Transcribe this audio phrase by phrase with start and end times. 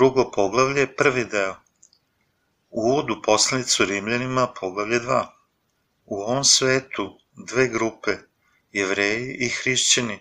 [0.00, 1.54] Drugo poglavlje, prvi deo.
[2.70, 5.26] U uvodu poslanicu Rimljanima, poglavlje 2.
[6.06, 7.18] U ovom svetu
[7.48, 8.14] dve grupe,
[8.72, 10.18] jevreji i hrišćani,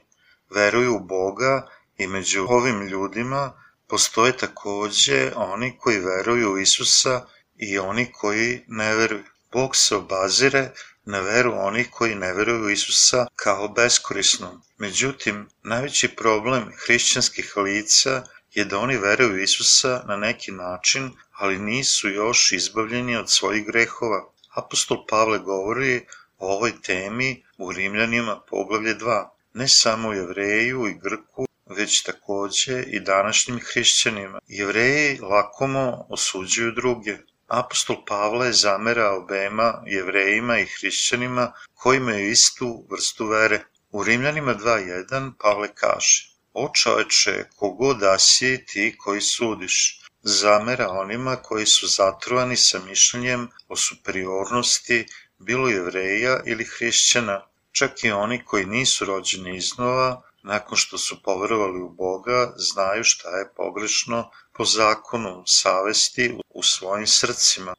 [0.50, 7.26] veruju u Boga i među ovim ljudima postoje takođe oni koji veruju u Isusa
[7.58, 9.24] i oni koji ne veruju.
[9.52, 10.72] Bog se obazire
[11.06, 14.62] na veru onih koji ne veruju u Isusa kao beskorisnom.
[14.78, 18.24] Međutim, najveći problem hrišćanskih lica je
[18.56, 24.32] da oni veruju u Isusa na neki način, ali nisu još izbavljeni od svojih grehova.
[24.56, 26.06] Apostol Pavle govori
[26.38, 29.30] o ovoj temi u Rimljanima poglavlje 2.
[29.54, 34.40] Ne samo u Jevreju i Grku, već takođe i današnjim hrišćanima.
[34.48, 37.18] Jevreji lakomo osuđuju druge.
[37.48, 43.64] Apostol Pavle zamera obema jevrejima i hrišćanima koji imaju istu vrstu vere.
[43.92, 51.36] U Rimljanima 2.1 Pavle kaže O čoveče, kogod da si ti koji sudiš, zamera onima
[51.36, 55.06] koji su zatrovani sa mišljenjem o superiornosti
[55.38, 61.82] bilo jevreja ili hrišćana, čak i oni koji nisu rođeni iznova, nakon što su poverovali
[61.82, 67.76] u Boga, znaju šta je pogrešno po zakonu savesti u svojim srcima.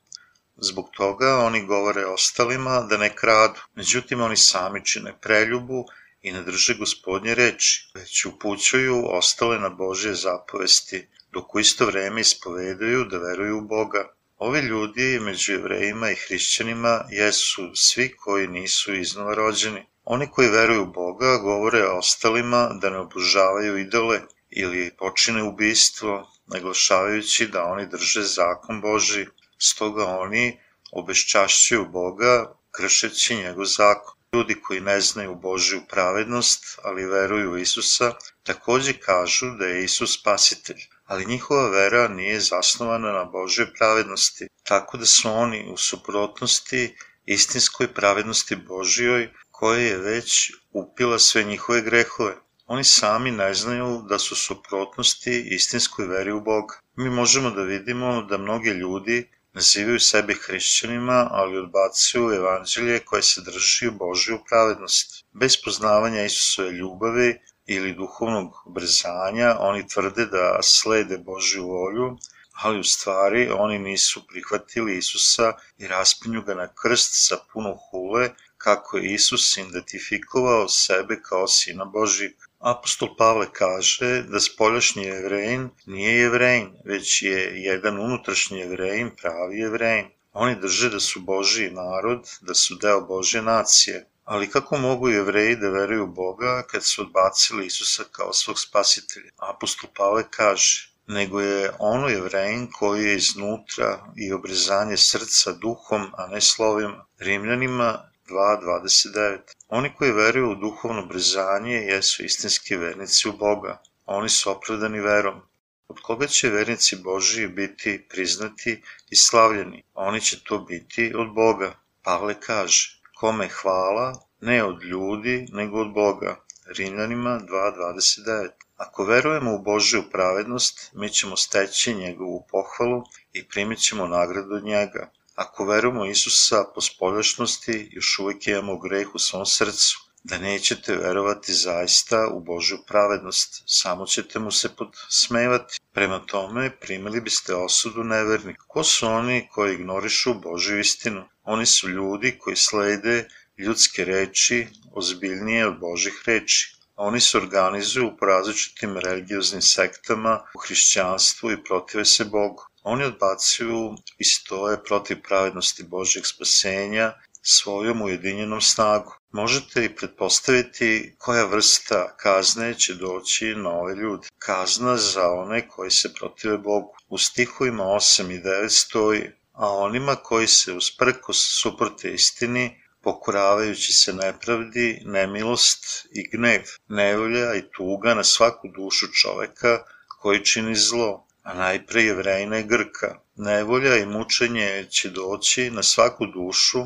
[0.56, 5.84] Zbog toga oni govore ostalima da ne kradu, međutim oni sami čine preljubu
[6.22, 12.20] i ne drže gospodnje reči, već upućuju ostale na Božje zapovesti, dok u isto vreme
[12.20, 14.08] ispovedaju da veruju u Boga.
[14.38, 19.86] Ovi ljudi među jevrejima i hrišćanima jesu svi koji nisu iznova rođeni.
[20.04, 27.46] Oni koji veruju u Boga govore ostalima da ne obožavaju idole ili počine ubistvo, naglašavajući
[27.46, 29.26] da oni drže zakon Boži.
[29.58, 30.58] Stoga oni
[30.92, 34.19] obeščašćuju Boga kršeći njegov zakon.
[34.36, 40.12] Ljudi koji ne znaju Božju pravednost, ali veruju u Isusa, takođe kažu da je Isus
[40.20, 46.96] spasitelj, ali njihova vera nije zasnovana na Božjoj pravednosti, tako da su oni u suprotnosti
[47.26, 52.36] istinskoj pravednosti Božjoj koja je već upila sve njihove grehove.
[52.66, 56.80] Oni sami ne znaju da su suprotnosti istinskoj veri u Boga.
[56.96, 63.40] Mi možemo da vidimo da mnogi ljudi nazivaju sebe hrišćanima, ali odbacuju evanđelje koje se
[63.40, 65.24] drži u Božju pravednosti.
[65.32, 72.16] Bez poznavanja Isusove ljubavi ili duhovnog obrzanja, oni tvrde da slede Božju volju,
[72.62, 78.30] ali u stvari oni nisu prihvatili Isusa i raspinju ga na krst sa puno hule,
[78.58, 82.36] kako je Isus identifikovao sebe kao sina Božijeg.
[82.60, 90.06] Apostol Pavle kaže da spoljašnji jevrejin nije jevrejin, već je jedan unutrašnji jevrejin pravi jevrejin.
[90.32, 94.06] Oni drže da su Božiji narod, da su deo Božje nacije.
[94.24, 99.30] Ali kako mogu jevreji da veruju Boga kad su odbacili Isusa kao svog spasitelja?
[99.36, 106.26] Apostol Pavle kaže, nego je ono jevrejin koji je iznutra i obrezanje srca duhom, a
[106.26, 107.06] ne slovima.
[107.18, 109.38] Rimljanima 2.29.
[109.68, 113.82] Oni koji veruju u duhovno brezanje jesu istinski vernici u Boga.
[114.06, 115.40] Oni su opravdani verom.
[115.88, 119.82] Od koga će vernici Božiji biti priznati i slavljeni?
[119.94, 121.74] Oni će to biti od Boga.
[122.02, 126.36] Pavle kaže, kome hvala, ne od ljudi, nego od Boga.
[126.78, 128.48] Rimljanima 2.29.
[128.76, 133.02] Ako verujemo u Božju pravednost, mi ćemo steći njegovu pohvalu
[133.32, 135.10] i primit ćemo nagradu od njega.
[135.40, 141.52] Ako verujemo Isusa po spoljašnosti, još uvijek imamo greh u svom srcu, da nećete verovati
[141.52, 145.78] zaista u Božju pravednost, samo ćete mu se podsmevati.
[145.92, 148.64] Prema tome, primili biste osudu nevernika.
[148.68, 151.24] Ko su oni koji ignorišu Božju istinu?
[151.42, 156.74] Oni su ljudi koji slede ljudske reči ozbiljnije od Božih reči.
[156.96, 162.69] Oni se organizuju po različitim religioznim sektama u hrišćanstvu i protive se Bogu.
[162.82, 167.12] Oni odbacuju i stoje protiv pravednosti Božjeg spasenja
[167.42, 169.12] svojom ujedinjenom snagu.
[169.32, 174.28] Možete i pretpostaviti koja vrsta kazne će doći na ove ljude.
[174.38, 176.94] Kazna za one koji se protive Bogu.
[177.08, 184.12] U stihovima 8 i 9 stoji, a onima koji se usprkos suprote istini, pokoravajući se
[184.12, 189.84] nepravdi, nemilost i gnev, nevolja i tuga na svaku dušu čoveka
[190.20, 193.08] koji čini zlo, a najpre jevrejna i Grka.
[193.36, 196.84] Nevolja i mučenje će doći na svaku dušu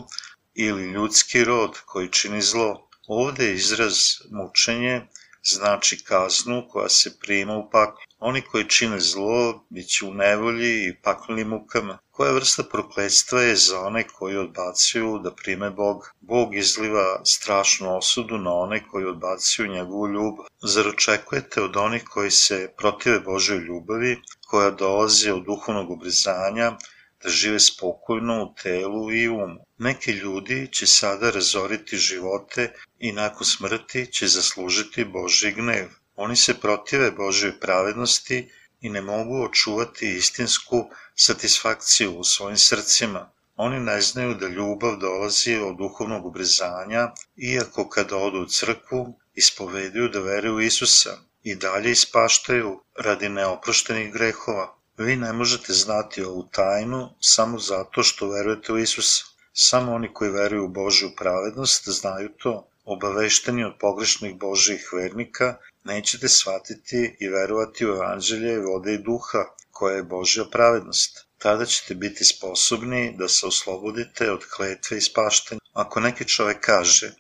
[0.55, 2.88] ili ljudski rod koji čini zlo.
[3.08, 3.94] Ovde izraz
[4.31, 5.02] mučenje
[5.44, 8.02] znači kaznu koja se prima u paklu.
[8.19, 11.99] Oni koji čine zlo bit će u nevolji i paklenim mukama.
[12.11, 16.11] Koja vrsta prokledstva je za one koji odbacuju da prime Bog?
[16.20, 20.46] Bog izliva strašnu osudu na one koji odbacuju njegovu ljubav.
[20.62, 26.76] Zar očekujete od onih koji se protive Božoj ljubavi, koja dolazi od duhovnog obrizanja,
[27.25, 29.61] da žive spokojno u telu i umu.
[29.79, 35.88] Neki ljudi će sada razoriti živote i nakon smrti će zaslužiti Boži gnev.
[36.17, 38.49] Oni se protive Božoj pravednosti
[38.81, 43.31] i ne mogu očuvati istinsku satisfakciju u svojim srcima.
[43.56, 50.09] Oni ne znaju da ljubav dolazi od duhovnog obrezanja, iako kada odu u crkvu, ispoveduju
[50.09, 54.76] da veruju Isusa i dalje ispaštaju radi neoproštenih grehova.
[54.99, 59.25] Vi ne možete znati ovu tajnu samo zato što verujete u Isusa.
[59.52, 62.69] Samo oni koji veruju u Božju pravednost znaju to.
[62.85, 69.96] Obavešteni od pogrešnih Božjih vernika, nećete shvatiti i verovati u evanđelje vode i duha, koja
[69.96, 71.26] je Božja pravednost.
[71.38, 75.61] Tada ćete biti sposobni da se oslobodite od kletve i spaštanja.
[75.73, 77.12] Ako neki čovek kaže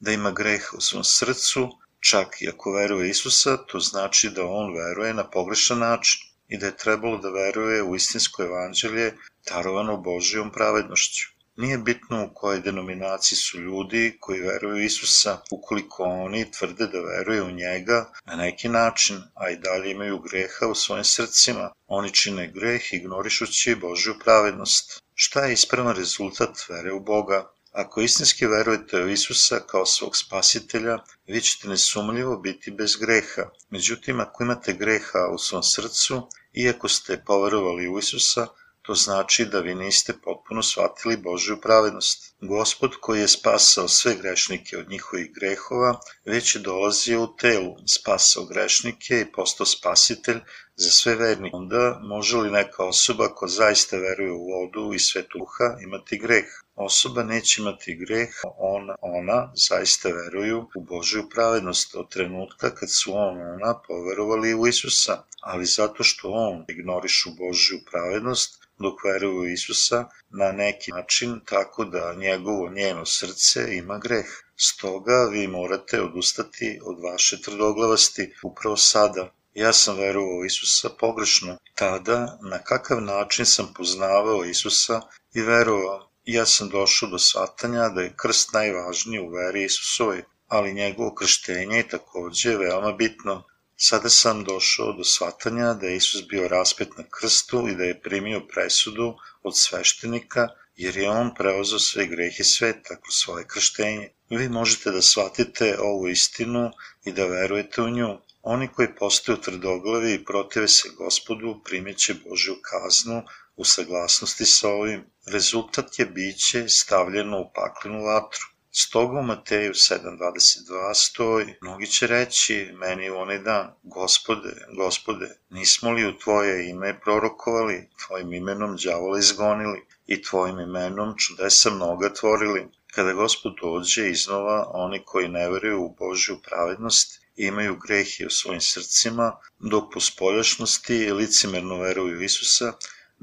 [0.00, 1.68] da ima greh u svom srcu,
[2.00, 6.66] čak i ako veruje Isusa, to znači da on veruje na pogrešan način i da
[6.66, 9.12] je trebalo da veruje u istinsko evanđelje
[9.48, 11.28] darovano Božijom pravednošću.
[11.56, 17.44] Nije bitno u kojoj denominaciji su ljudi koji veruju Isusa, ukoliko oni tvrde da veruju
[17.44, 21.70] u njega na neki način, a i dalje imaju greha u svojim srcima.
[21.86, 25.02] Oni čine greh ignorišući Božju pravednost.
[25.14, 27.52] Šta je ispravan rezultat vere u Boga?
[27.72, 33.42] Ako istinski verujete u Isusa kao svog spasitelja, vi ćete nesumljivo biti bez greha.
[33.70, 38.46] Međutim, ako imate greha u svom srcu, iako ste poverovali u Isusa,
[38.82, 42.34] to znači da vi niste potpuno shvatili Božju pravednost.
[42.40, 48.44] Gospod koji je spasao sve grešnike od njihovih grehova, već je dolazio u telu, spasao
[48.44, 50.40] grešnike i postao spasitelj
[50.76, 51.56] za sve vernike.
[51.56, 56.44] Onda može li neka osoba ko zaista veruje u vodu i svetu duha imati greh?
[56.74, 63.12] Osoba neće imati greh, ona, ona zaista veruju u Božju pravednost od trenutka kad su
[63.14, 70.08] on, ona poverovali u Isusa, ali zato što on ignorišu Božju pravednost, dok veruju Isusa
[70.30, 74.26] na neki način tako da njegovo njeno srce ima greh.
[74.56, 79.32] Stoga vi morate odustati od vaše tvrdoglavosti upravo sada.
[79.54, 81.56] Ja sam verovao Isusa pogrešno.
[81.74, 85.00] Tada, na kakav način sam poznavao Isusa
[85.34, 86.08] i verovao.
[86.24, 91.76] Ja sam došao do shvatanja da je krst najvažniji u veri Isusovoj, ali njegovo krštenje
[91.76, 93.44] je takođe veoma bitno.
[93.84, 98.00] Sada sam došao do shvatanja da je Isus bio raspet na krstu i da je
[98.02, 104.08] primio presudu od sveštenika, jer je on preozao sve grehe sveta kroz svoje krštenje.
[104.30, 106.70] Vi možete da shvatite ovu istinu
[107.04, 108.12] i da verujete u nju.
[108.42, 113.22] Oni koji postaju tvrdoglavi i protive se gospodu primjeće Božju kaznu
[113.56, 115.04] u saglasnosti sa ovim.
[115.26, 118.52] Rezultat je biće stavljeno u paklenu vatru.
[118.74, 125.90] Stoga u Mateju 7.22 stoji, mnogi će reći meni u onaj dan, gospode, gospode, nismo
[125.90, 132.66] li u tvoje ime prorokovali, tvojim imenom đavola izgonili i tvojim imenom čudesa mnoga tvorili.
[132.94, 138.60] Kada gospod dođe iznova, oni koji ne veruju u Božju pravednost, imaju grehe u svojim
[138.60, 142.72] srcima, dok po spoljašnosti licimerno veruju Isusa,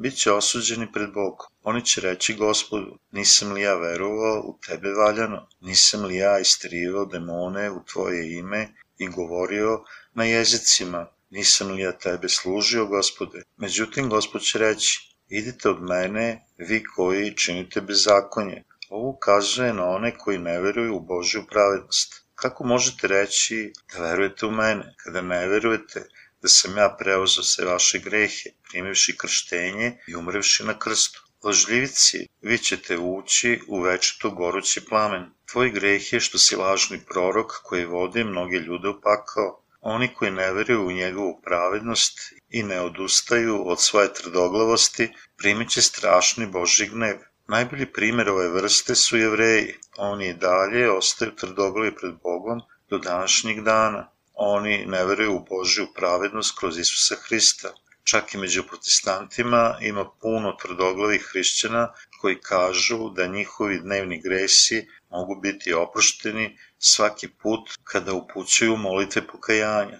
[0.02, 1.48] bit će osuđeni pred Bogom.
[1.64, 7.06] Oni će reći gospodu, nisam li ja verovao u tebe valjano, nisam li ja istrivao
[7.06, 13.42] demone u tvoje ime i govorio na jezicima, nisam li ja tebe služio, gospode.
[13.58, 18.64] Međutim, gospod će reći, idite od mene, vi koji činite bezakonje.
[18.90, 22.26] Ovo ukazuje na one koji ne veruju u Božju pravednost.
[22.36, 26.06] Kako možete reći da verujete u mene, kada ne verujete
[26.42, 31.24] da sam ja preuzao sve vaše grehe, primivši krštenje i umrevši na krstu.
[31.44, 35.26] Lažljivici, vi ćete ući u večito gorući plamen.
[35.52, 39.64] Tvoj greh je što si lažni prorok koji vodi mnoge ljude u pakao.
[39.82, 42.20] Oni koji ne veruju u njegovu pravednost
[42.50, 47.18] i ne odustaju od svoje trdoglavosti, primit će strašni Boži gnev.
[47.48, 49.76] Najbolji primer ove vrste su jevreji.
[49.98, 54.12] Oni i dalje ostaju tvrdoglavi pred Bogom do današnjeg dana.
[54.42, 57.74] Oni ne veruju u Božju pravednost kroz Isusa Hrista.
[58.04, 65.36] Čak i među protestantima ima puno tvrdoglavih hrišćana koji kažu da njihovi dnevni gresi mogu
[65.36, 70.00] biti oprošteni svaki put kada upućuju molitve pokajanja.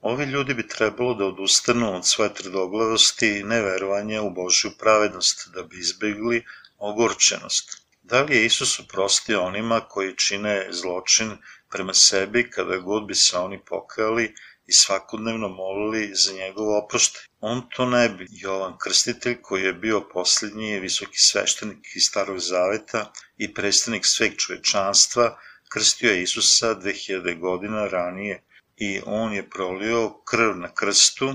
[0.00, 5.62] Ovi ljudi bi trebalo da odustanu od svoje tvrdoglavosti i neverovanja u Božju pravednost da
[5.62, 6.44] bi izbegli
[6.78, 7.81] ogorčenost.
[8.12, 11.30] Da li je Isus oprostio onima koji čine zločin
[11.70, 14.34] prema sebi kada god bi se oni pokajali
[14.66, 17.22] i svakodnevno molili za njegov oproštaj.
[17.40, 18.26] On to ne bi.
[18.30, 25.38] Jovan Krstitelj, koji je bio posljednji visoki sveštenik iz Starog Zaveta i predstavnik sveg čovečanstva,
[25.68, 28.42] krstio je Isusa 2000 godina ranije
[28.76, 31.34] i on je prolio krv na krstu,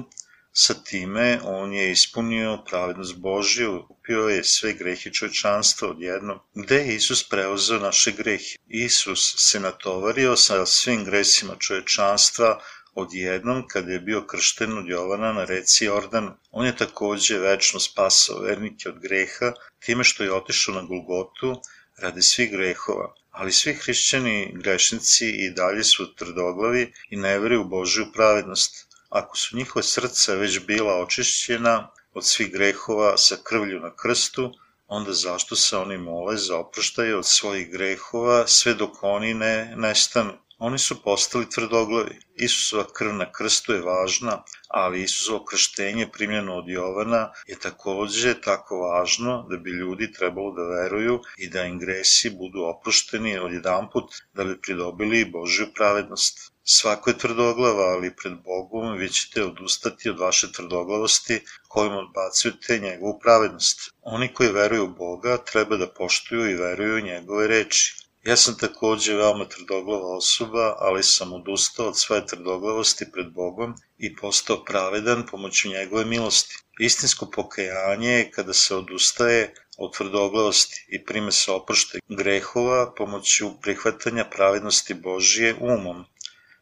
[0.60, 6.40] sa time on je ispunio pravednost Božju, upio je sve grehe čovečanstva odjednom.
[6.54, 8.56] Gde je Isus preuzeo naše grehe?
[8.68, 12.60] Isus se natovario sa svim gresima čovečanstva
[12.94, 16.32] odjednom kada je bio kršten od Jovana na reci Jordan.
[16.52, 21.62] On je takođe večno spasao vernike od greha time što je otišao na Golgotu
[21.98, 23.14] radi svih grehova.
[23.32, 28.87] Ali svi hrišćani grešnici i dalje su tvrdoglavi i ne veruju u Božju pravednost.
[29.10, 34.52] Ako su njihove srca već bila očišćena od svih grehova sa krvlju na krstu,
[34.88, 40.34] onda zašto se oni mole za oproštaje od svojih grehova sve dok oni ne nestanu?
[40.60, 42.20] Oni su postali tvrdoglavi.
[42.36, 48.78] Isusova krv na krstu je važna, ali Isusovo krštenje primljeno od Jovana je takođe tako
[48.78, 53.90] važno da bi ljudi trebalo da veruju i da im gresi budu oprošteni od jedan
[53.90, 56.57] put da bi pridobili Božju pravednost.
[56.70, 63.20] Svako je tvrdoglava, ali pred Bogom vi ćete odustati od vaše tvrdoglavosti kojim odbacujete njegovu
[63.20, 63.92] pravednost.
[64.02, 67.96] Oni koji veruju u Boga treba da poštuju i veruju njegove reči.
[68.24, 74.16] Ja sam takođe veoma trdoglava osoba, ali sam odustao od svoje trdoglavosti pred Bogom i
[74.16, 76.56] postao pravedan pomoću njegove milosti.
[76.80, 84.26] Istinsko pokajanje je kada se odustaje od tvrdoglavosti i prime se oprošte grehova pomoću prihvatanja
[84.26, 86.06] pravednosti Božije umom.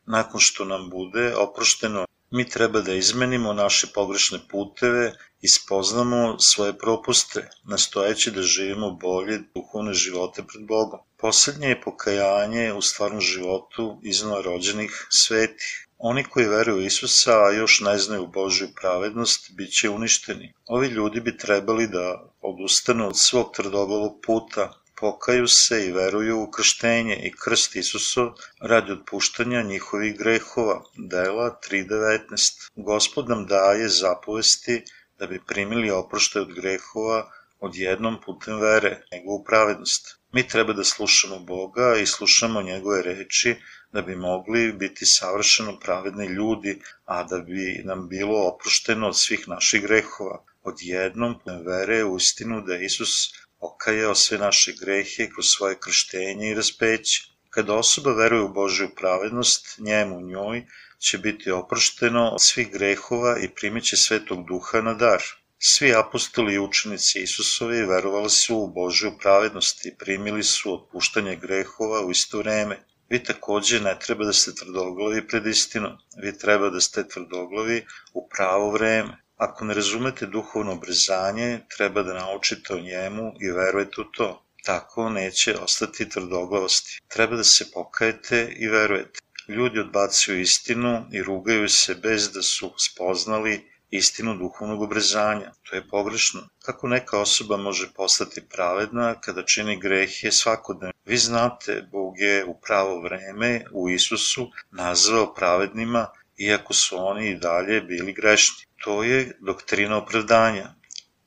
[0.05, 6.77] Nakon što nam bude oprošteno, mi treba da izmenimo naše pogrešne puteve i spoznamo svoje
[6.77, 11.00] propuste, nastojeći da živimo bolje duhovne živote pred Bogom.
[11.17, 15.88] Poslednje je pokajanje u stvarnom životu iznova rođenih svetih.
[15.97, 20.53] Oni koji veruju Isusa, a još ne znaju Božju pravednost, bit će uništeni.
[20.65, 26.52] Ovi ljudi bi trebali da odustanu od svog tvrdoglavog puta, pokaju se i veruju u
[26.52, 30.84] krštenje i krst Isusov radi otpuštanja njihovih grehova.
[30.96, 34.84] Dela 3.19 Gospod nam daje zapovesti
[35.20, 40.20] da bi primili oproštaj od grehova odjednom putem vere, njegovu pravednost.
[40.32, 43.56] Mi treba da slušamo Boga i slušamo njegove reči
[43.92, 49.48] da bi mogli biti savršeno pravedni ljudi, a da bi nam bilo oprošteno od svih
[49.48, 50.44] naših grehova.
[50.64, 53.34] Odjednom putem vere u istinu da Isus
[53.67, 57.24] okajao sve naše grehe kroz svoje krštenje i raspeće.
[57.50, 60.65] Kada osoba veruje u Božju pravednost, njemu njoj
[61.00, 65.24] će biti oprošteno od svih grehova i primiće svetog duha na dar.
[65.60, 72.05] Svi apostoli i učenici Isusovi verovali su u Božju pravednost i primili su otpuštanje grehova
[72.05, 72.79] u isto vreme.
[73.10, 78.29] Vi takođe ne treba da ste tvrdoglavi pred istinom, vi treba da ste tvrdoglavi u
[78.29, 79.25] pravo vreme.
[79.38, 84.46] Ako ne razumete duhovno obrazanje, treba da naučite o njemu i verujete u to.
[84.63, 87.00] Tako neće ostati tvrdoglavosti.
[87.08, 89.20] Treba da se pokajete i verujete.
[89.48, 95.51] Ljudi odbacuju istinu i rugaju se bez da su spoznali istinu duhovnog obrazanja.
[95.63, 96.42] To je pogrešno.
[96.65, 100.94] Kako neka osoba može postati pravedna kada čini grehe svakodnevno?
[101.06, 107.36] Vi znate, Bog je u pravo vreme u Isusu nazvao pravednima iako su oni i
[107.36, 108.65] dalje bili grešni.
[108.84, 110.74] To je doktrina opravdanja.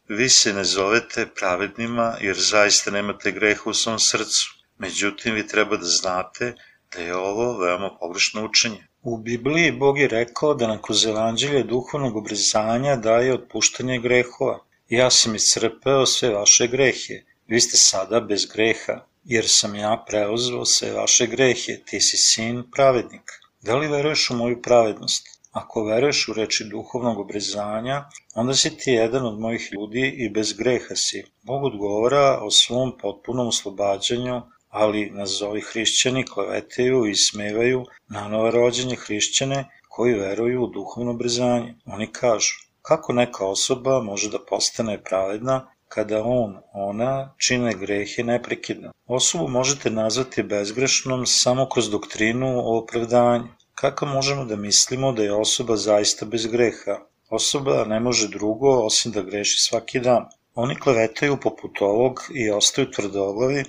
[0.09, 4.59] Vi se ne zovete pravednima jer zaista nemate greha u svom srcu.
[4.79, 6.55] Međutim, vi treba da znate
[6.95, 8.87] da je ovo veoma pogrešno učenje.
[9.03, 14.59] U Bibliji Bog je rekao da nam kroz evanđelje duhovnog obrazanja daje otpuštanje grehova.
[14.89, 17.23] Ja sam iscrpeo sve vaše grehe.
[17.47, 21.77] Vi ste sada bez greha, jer sam ja preuzeo sve vaše grehe.
[21.87, 23.31] Ti si sin pravednik.
[23.61, 25.27] Da li veruješ u moju pravednost?
[25.53, 30.53] Ako veruješ u reči duhovnog obrazanja, onda si ti jedan od mojih ljudi i bez
[30.53, 31.25] greha si.
[31.43, 39.65] Bog odgovara o svom potpunom oslobađanju, ali nazovi hrišćani klevetaju i smevaju na novorođenje hrišćane
[39.89, 41.75] koji veruju u duhovno obrazanje.
[41.87, 48.93] Oni kažu, kako neka osoba može da postane pravedna kada on, ona, čine grehe neprekidno.
[49.07, 53.49] Osobu možete nazvati bezgrešnom samo kroz doktrinu o opravdanju.
[53.75, 56.99] Kako možemo da mislimo da je osoba zaista bez greha?
[57.31, 60.25] Osoba ne može drugo osim da greši svaki dan.
[60.55, 63.65] Oni klevetaju poput ovog i ostaju tvrdoglavi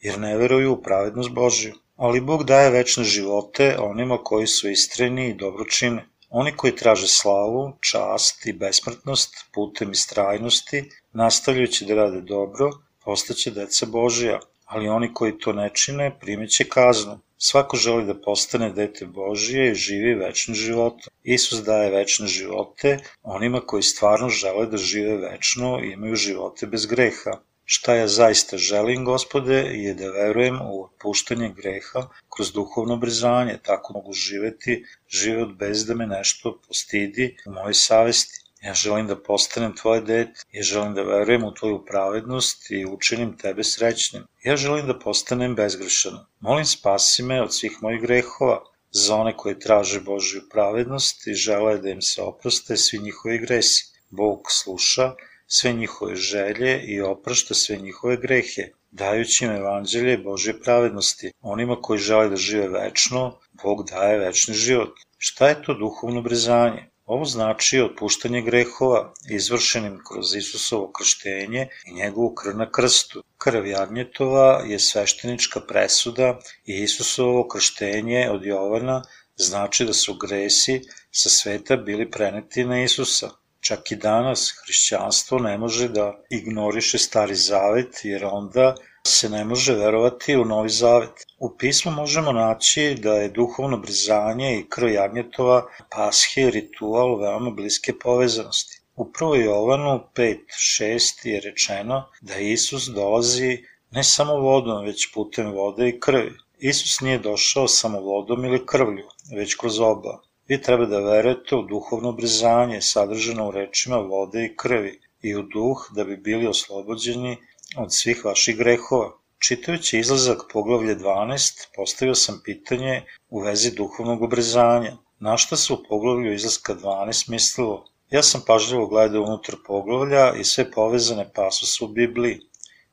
[0.00, 1.74] jer ne veruju u pravednost Božju.
[1.96, 6.08] Ali Bog daje večne živote onima koji su istreni i dobro čine.
[6.34, 12.70] Oni koji traže slavu, čast i besmrtnost putem istrajnosti, nastavljajući da rade dobro,
[13.04, 14.40] postaće deca Božija.
[14.64, 17.18] ali oni koji to ne čine primeće kaznu.
[17.38, 21.12] Svako želi da postane dete Božije i živi večnim životom.
[21.22, 26.86] Isus daje večne živote onima koji stvarno žele da žive večno i imaju živote bez
[26.86, 27.40] greha.
[27.64, 33.92] Šta ja zaista želim, gospode, je da verujem u otpuštanje greha kroz duhovno obrizanje, tako
[33.92, 38.40] mogu živeti život bez da me nešto postidi u mojoj savesti.
[38.62, 43.36] Ja želim da postanem tvoje dete, ja želim da verujem u tvoju pravednost i učinim
[43.38, 44.26] tebe srećnim.
[44.44, 46.18] Ja želim da postanem bezgrešan.
[46.40, 51.78] Molim spasi me od svih mojih grehova, za one koje traže Božju pravednost i žele
[51.78, 53.92] da im se oproste svi njihovi gresi.
[54.10, 55.14] Bog sluša
[55.46, 61.32] sve njihove želje i oprašta sve njihove grehe, dajući im evanđelje Božje pravednosti.
[61.40, 64.90] Onima koji žele da žive večno, Bog daje večni život.
[65.18, 66.92] Šta je to duhovno brezanje?
[67.04, 73.22] Ovo znači otpuštanje grehova izvršenim kroz Isusovo krštenje i njegovu krv na krstu.
[73.38, 79.02] Krv Jagnjetova je sveštenička presuda i Isusovo krštenje od Jovana
[79.36, 80.80] znači da su gresi
[81.10, 83.30] sa sveta bili preneti na Isusa.
[83.66, 88.74] Čak i danas hrišćanstvo ne može da ignoriše stari zavet jer onda
[89.06, 91.26] se ne može verovati u Novi Zavet.
[91.38, 97.92] U pismu možemo naći da je duhovno brizanje i krv jagnjetova pashe ritual veoma bliske
[97.98, 98.80] povezanosti.
[98.96, 99.44] U 1.
[99.44, 103.58] Jovanu 5.6 je rečeno da Isus dolazi
[103.90, 106.32] ne samo vodom, već putem vode i krvi.
[106.58, 110.20] Isus nije došao samo vodom ili krvlju, već kroz oba.
[110.52, 114.90] Vi treba da verujete u duhovno brizanje sadržano u rečima vode i krvi
[115.22, 117.36] i u duh da bi bili oslobođeni
[117.76, 119.12] od svih vaših grehova.
[119.38, 124.92] Čitajući izlazak poglavlje 12, postavio sam pitanje u vezi duhovnog obrezanja.
[125.20, 127.84] Na šta se u poglavlju izlaska 12 mislilo?
[128.10, 132.40] Ja sam pažljivo gledao unutar poglavlja i sve povezane pasose u Bibliji,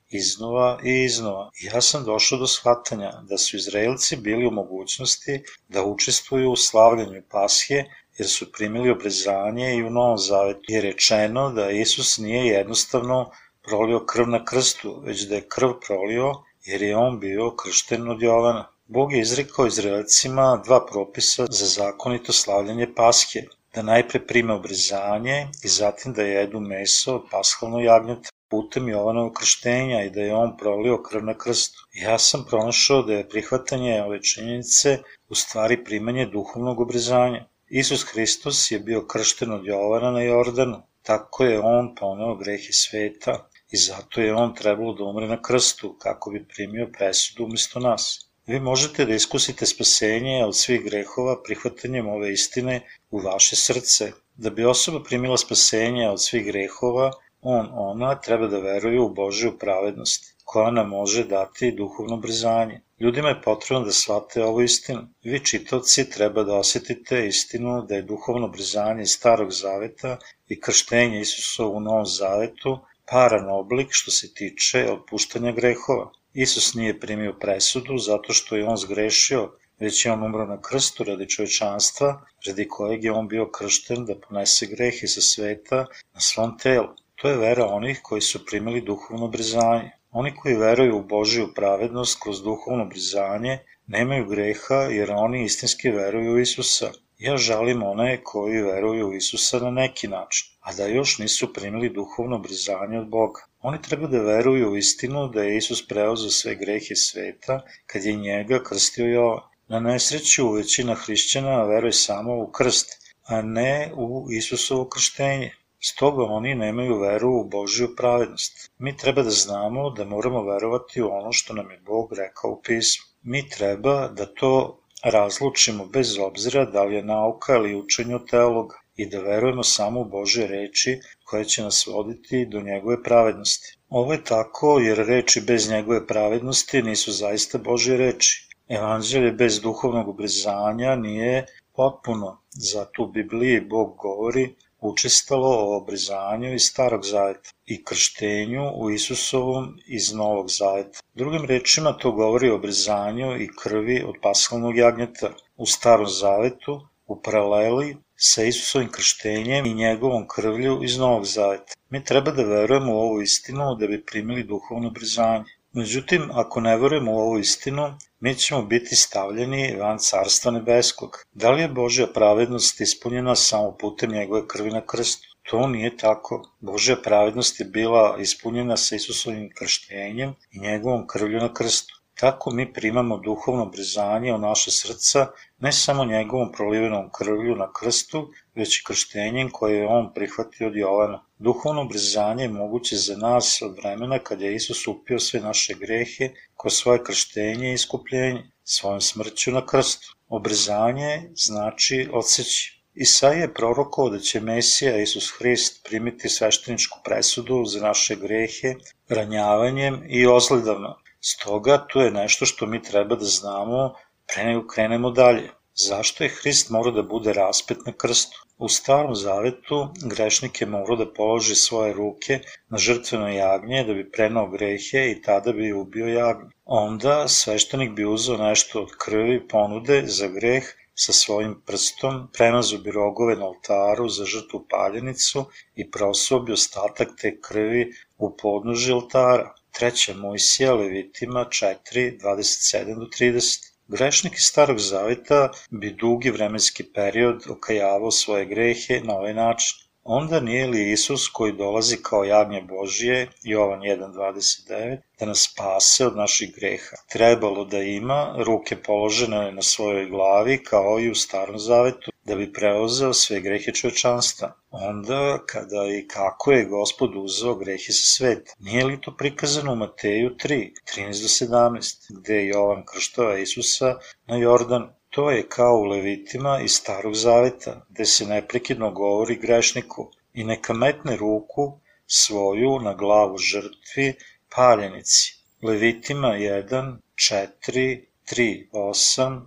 [0.10, 1.51] iznova i iznova.
[1.62, 7.22] Ja sam došao do shvatanja da su Izraelci bili u mogućnosti da učestvuju u slavljanju
[7.30, 7.86] Pasje
[8.18, 13.32] jer su primili obrezanje i u Novom Zavetu je rečeno da Isus nije jednostavno
[13.63, 16.34] prolio krv na krstu, već da je krv prolio
[16.65, 18.67] jer je on bio kršten od Jovana.
[18.88, 23.39] Bog je izrekao Izraelcima dva propisa za zakonito slavljanje paske,
[23.74, 30.03] da najpre prime obrezanje i zatim da jedu meso od pashalnog jagnjeta putem Jovanovog krštenja
[30.03, 31.79] i da je on prolio krv na krstu.
[31.93, 34.97] Ja sam pronašao da je prihvatanje ove činjenice
[35.29, 37.45] u stvari primanje duhovnog obrezanja.
[37.69, 43.49] Isus Hristos je bio kršten od Jovana na Jordanu, tako je on poneo grehe sveta
[43.71, 48.29] i zato je on trebalo da umre na krstu kako bi primio presudu umesto nas.
[48.47, 52.81] Vi možete da iskusite spasenje od svih grehova prihvatanjem ove istine
[53.12, 54.12] u vaše srce.
[54.35, 59.58] Da bi osoba primila spasenje od svih grehova, on, ona treba da veruju u Božju
[59.60, 62.82] pravednost, koja nam može dati duhovno brzanje.
[62.99, 65.02] Ljudima je potrebno da shvate ovu istinu.
[65.23, 71.21] Vi čitoci treba da osetite istinu da je duhovno brzanje iz starog zaveta i krštenje
[71.21, 72.80] Isusa u novom zavetu
[73.12, 76.12] paran oblik što se tiče otpuštanja grehova.
[76.34, 81.04] Isus nije primio presudu zato što je on zgrešio, već je on umro na krstu
[81.04, 86.58] radi čovečanstva, radi kojeg je on bio kršten da ponese grehe sa sveta na svom
[86.58, 86.88] telu.
[87.21, 89.91] To je vera onih koji su primili duhovno brizanje.
[90.12, 96.34] Oni koji veruju u Božiju pravednost kroz duhovno brizanje nemaju greha jer oni istinski veruju
[96.34, 96.91] u Isusa.
[97.17, 101.89] Ja žalim one koji veruju u Isusa na neki način, a da još nisu primili
[101.89, 103.41] duhovno brizanje od Boga.
[103.62, 108.13] Oni treba da veruju u istinu da je Isus preozao sve grehe sveta kad je
[108.13, 109.43] njega krstio Jovan.
[109.67, 115.51] Na nesreću većina hrišćana veruje samo u krst, a ne u Isusovo krštenje.
[115.82, 118.72] Stoga oni nemaju veru u Božju pravednost.
[118.78, 122.62] Mi treba da znamo da moramo verovati u ono što nam je Bog rekao u
[122.62, 123.06] pismu.
[123.22, 129.06] Mi treba da to razlučimo bez obzira da li je nauka ili učenje teologa i
[129.06, 133.78] da verujemo samo u Bože reči koje će nas voditi do njegove pravednosti.
[133.89, 138.50] Ovo je tako jer reči bez njegove pravednosti nisu zaista Bože reči.
[138.68, 142.42] Evanđelje bez duhovnog obrezanja nije potpuno.
[142.50, 149.80] Zato u Bibliji Bog govori učestalo o obrezanju iz Starog zaveta i krštenju u Isusovom
[149.88, 151.00] iz Novog zaveta.
[151.15, 157.22] Drugim rečima to govori o obrezanju i krvi od paskalnog jagnjeta u Starom zavetu u
[157.22, 161.74] paraleli sa Isusovim krštenjem i njegovom krvlju iz Novog zaveta.
[161.89, 165.59] Mi treba da verujemo u ovu istinu da bi primili duhovno obrezanje.
[165.73, 171.17] Međutim, ako ne verujemo u ovu istinu, mi ćemo biti stavljeni van carstva nebeskog.
[171.32, 175.27] Da li je Božja pravednost ispunjena samo putem njegove krvi na krstu?
[175.49, 176.49] To nije tako.
[176.60, 181.93] Božja pravednost je bila ispunjena sa Isusovim krštenjem i njegovom krvlju na krstu.
[182.19, 185.27] Tako mi primamo duhovno brizanje u naše srca,
[185.60, 190.76] ne samo njegovom prolivenom krvlju na krstu, već i krštenjem koje je on prihvatio od
[190.76, 191.24] Jovana.
[191.39, 196.30] Duhovno brizanje je moguće za nas od vremena kad je Isus upio sve naše grehe
[196.62, 200.15] kroz svoje krštenje i iskupljenje, svojom smrću na krstu.
[200.28, 202.80] Obrezanje znači odseći.
[202.93, 208.74] Isaija je prorokao da će Mesija Isus Hrist primiti svešteničku presudu za naše grehe
[209.10, 210.98] ranjavanjem i ozledavno.
[211.22, 213.93] Stoga tu je nešto što mi treba da znamo
[214.28, 215.50] pre nego krenemo dalje.
[215.82, 218.39] Zašto je Hrist morao da bude raspet na krstu?
[218.58, 219.78] U starom zavetu
[220.13, 222.39] grešnik je morao da položi svoje ruke
[222.70, 226.50] na žrtveno jagnje da bi prenao grehe i tada bi ubio jagnje.
[226.65, 232.92] Onda sveštenik bi uzeo nešto od krvi ponude za greh sa svojim prstom, premazao bi
[232.92, 239.54] rogove na oltaru za žrtvu paljenicu i prosuo bi ostatak te krvi u podnoži oltara.
[239.72, 243.68] Treća Mojsija Levitima 4, 27 do 30.
[243.91, 249.88] Grešnik iz Starog Zaveta bi dugi vremenski period okajavao svoje grehe na ovaj način.
[250.12, 256.15] Onda nije li Isus koji dolazi kao jagnje Božije, Jovan 1.29, da nas spase od
[256.17, 256.95] naših greha?
[257.10, 262.54] Trebalo da ima ruke položene na svojoj glavi kao i u Starom Zavetu, da bi
[262.54, 264.54] preuzeo sve grehe čovečanstva.
[264.72, 268.54] Onda, kada i kako je gospod uzeo grehe sa sveta.
[268.60, 273.95] Nije li to prikazano u Mateju 3, 13 do 17, gde Jovan krštava Isusa
[274.28, 274.98] na Jordanu?
[275.19, 280.73] To je kao u Levitima iz Starog Zaveta, gde se neprekidno govori grešniku i neka
[280.73, 284.13] metne ruku svoju na glavu žrtvi
[284.55, 285.34] paljenici.
[285.62, 287.99] Levitima 1, 4,
[288.32, 289.41] 3, 8,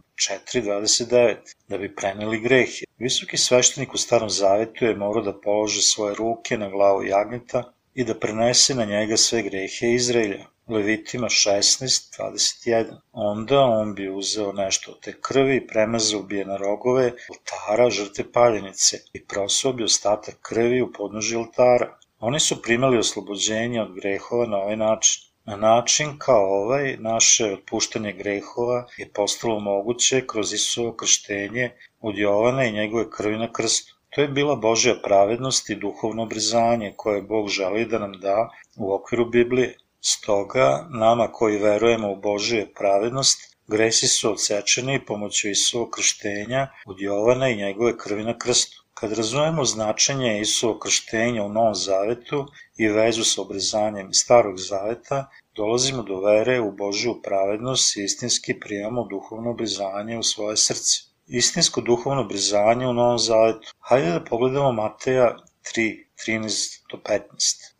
[0.55, 1.37] 4.29,
[1.69, 2.85] da bi preneli grehe.
[2.99, 8.05] Visoki sveštenik u Starom Zavetu je morao da položi svoje ruke na glavu jagnjeta i
[8.05, 10.52] da prenese na njega sve grehe Izraelja.
[10.69, 12.97] Levitima 16.21.
[13.13, 18.33] Onda on bi uzeo nešto od te krvi premazao bi je na rogove oltara žrte
[18.33, 21.99] paljenice i prosuo bi ostatak krvi u podnoži oltara.
[22.21, 25.23] Oni su primali oslobođenje od grehova na ovaj način.
[25.45, 31.71] Na način kao ovaj, naše otpuštanje grehova je postalo moguće kroz Isusovo krštenje
[32.01, 33.95] od Jovana i njegove krvi na krstu.
[34.11, 38.95] To je bila Božja pravednost i duhovno obrizanje koje Bog želi da nam da u
[38.95, 39.77] okviru Biblije.
[40.05, 47.49] Stoga, nama koji verujemo u Božje pravednost, gresi su odsečeni pomoću Isusovog krštenja od Jovana
[47.49, 48.83] i njegove krvi na krstu.
[48.95, 56.03] Kad razumemo značenje Isusovog krštenja u Novom Zavetu i vezu sa obrezanjem Starog Zaveta, dolazimo
[56.03, 61.01] do vere u Božju pravednost i istinski prijamo duhovno obrezanje u svoje srce.
[61.27, 63.73] Istinsko duhovno obrezanje u Novom Zavetu.
[63.79, 65.37] Hajde da pogledamo Mateja
[65.77, 67.21] 3, 13 do 15.